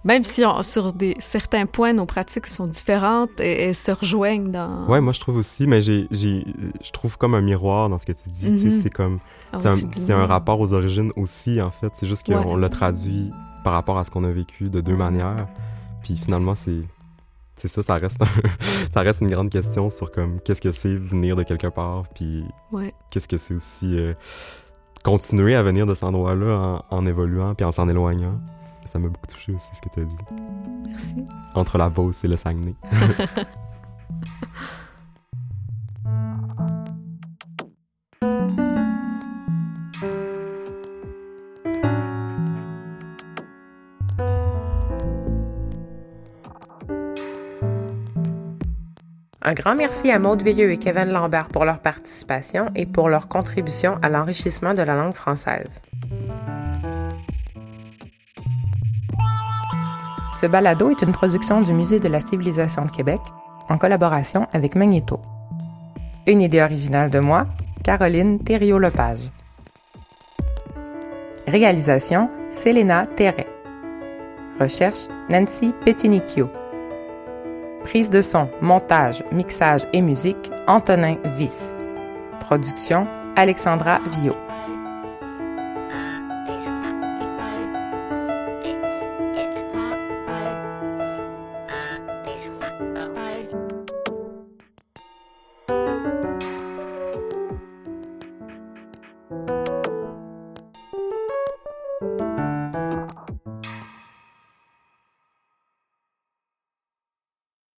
même 0.05 0.23
si 0.25 0.45
on- 0.45 0.63
sur 0.63 0.93
des, 0.93 1.15
certains 1.19 1.67
points, 1.67 1.93
nos 1.93 2.07
pratiques 2.07 2.47
sont 2.47 2.67
différentes 2.69 3.41
et, 3.41 3.65
et 3.69 3.75
se 3.75 3.91
rejoignent 3.91 4.53
dans... 4.53 4.87
Ouais, 4.87 5.01
moi 5.01 5.13
je 5.13 5.19
trouve 5.19 5.37
aussi, 5.37 5.67
mais 5.67 5.81
j'ai, 5.81 6.07
je 6.13 6.91
trouve 6.93 7.19
comme 7.19 7.35
un 7.35 7.41
miroir 7.41 7.89
dans 7.89 7.99
ce 7.99 8.07
que 8.07 8.13
tu 8.13 8.29
dis. 8.31 8.51
Mhm. 8.51 8.81
C'est 8.83 8.91
comme, 8.91 9.19
Ah, 9.53 9.59
c'est 9.59 9.67
un, 9.69 9.73
tu 9.73 9.85
dis- 9.87 10.01
c'est 10.07 10.13
un 10.13 10.25
rapport 10.27 10.61
aux 10.61 10.73
origines 10.75 11.11
aussi 11.17 11.61
en 11.61 11.73
fait. 11.73 11.91
C'est 11.95 12.07
juste 12.07 12.25
qu'on 12.25 12.55
Ouais. 12.55 12.61
l'a 12.61 12.69
traduit 12.69 13.33
par 13.65 13.73
rapport 13.73 13.99
à 13.99 14.05
ce 14.05 14.13
qu'on 14.13 14.23
a 14.23 14.31
vécu 14.31 14.69
de 14.71 14.81
deux 14.81 14.95
manières. 14.97 15.49
Puis 16.05 16.17
finalement, 16.17 16.55
c'est, 16.55 16.83
c'est 17.57 17.69
ça, 17.69 17.83
ça 17.83 17.95
reste, 17.95 18.21
un- 18.23 18.27
ça 18.93 19.01
reste 19.01 19.21
une 19.23 19.31
grande 19.31 19.51
question 19.51 19.89
sur 19.91 20.11
comme 20.13 20.41
qu'est-ce 20.41 20.61
que 20.61 20.73
c'est 20.73 20.95
venir 20.97 21.37
de 21.37 21.43
quelque 21.43 21.69
part, 21.69 22.05
puis 22.15 22.45
Ouais. 22.73 22.93
qu'est-ce 23.11 23.29
que 23.29 23.39
c'est 23.39 23.55
aussi 23.55 23.99
euh, 23.99 24.15
continuer 25.03 25.55
à 25.55 25.63
venir 25.63 25.87
de 25.87 25.95
cet 25.95 26.05
endroit-là 26.05 26.83
en, 26.91 26.97
en 26.97 27.07
évoluant 27.07 27.55
puis 27.55 27.65
en 27.65 27.73
s'en 27.73 27.89
éloignant. 27.89 28.41
Ça 28.85 28.99
m'a 29.01 29.09
beaucoup 29.09 29.27
touché 29.27 29.53
aussi 29.53 29.67
ce 29.75 29.81
que 29.81 29.89
tu 29.93 30.01
as 30.01 30.05
dit. 30.05 30.17
Merci. 30.89 31.17
Entre 31.55 31.77
la 31.79 31.89
Beauce 31.89 32.23
et 32.25 32.29
le 32.29 32.37
Saguenay. 32.37 32.75
Un 49.49 49.55
grand 49.55 49.77
merci 49.77 50.11
à 50.11 50.19
Maude 50.19 50.43
Veilleux 50.43 50.73
et 50.73 50.77
Kevin 50.77 51.13
Lambert 51.13 51.47
pour 51.47 51.65
leur 51.65 51.79
participation 51.79 52.67
et 52.75 52.85
pour 52.85 53.09
leur 53.09 53.29
contribution 53.29 53.97
à 54.03 54.09
l'enrichissement 54.09 54.75
de 54.75 54.83
la 54.83 54.97
langue 54.97 55.15
française. 55.15 55.83
Ce 60.41 60.47
balado 60.47 60.91
est 60.91 61.01
une 61.01 61.13
production 61.13 61.61
du 61.61 61.73
Musée 61.73 62.01
de 62.01 62.09
la 62.09 62.19
civilisation 62.19 62.85
de 62.87 62.91
Québec 62.91 63.21
en 63.69 63.79
collaboration 63.79 64.49
avec 64.53 64.75
Magnéto. 64.75 65.21
Une 66.27 66.43
idée 66.43 66.61
originale 66.61 67.11
de 67.11 67.21
moi, 67.21 67.47
Caroline 67.85 68.41
Thériault-Lepage. 68.41 69.31
Réalisation, 71.47 72.31
Selena 72.51 73.07
Terret. 73.07 73.47
Recherche, 74.59 75.07
Nancy 75.31 75.73
Petinicchio. 75.85 76.51
Prise 77.87 78.11
de 78.11 78.21
son, 78.21 78.49
montage, 78.61 79.23
mixage 79.31 79.83
et 79.93 80.03
musique, 80.03 80.51
Antonin 80.67 81.19
Viss. 81.37 81.73
Production, 82.41 83.07
Alexandra 83.37 84.01
Villot. 84.11 84.46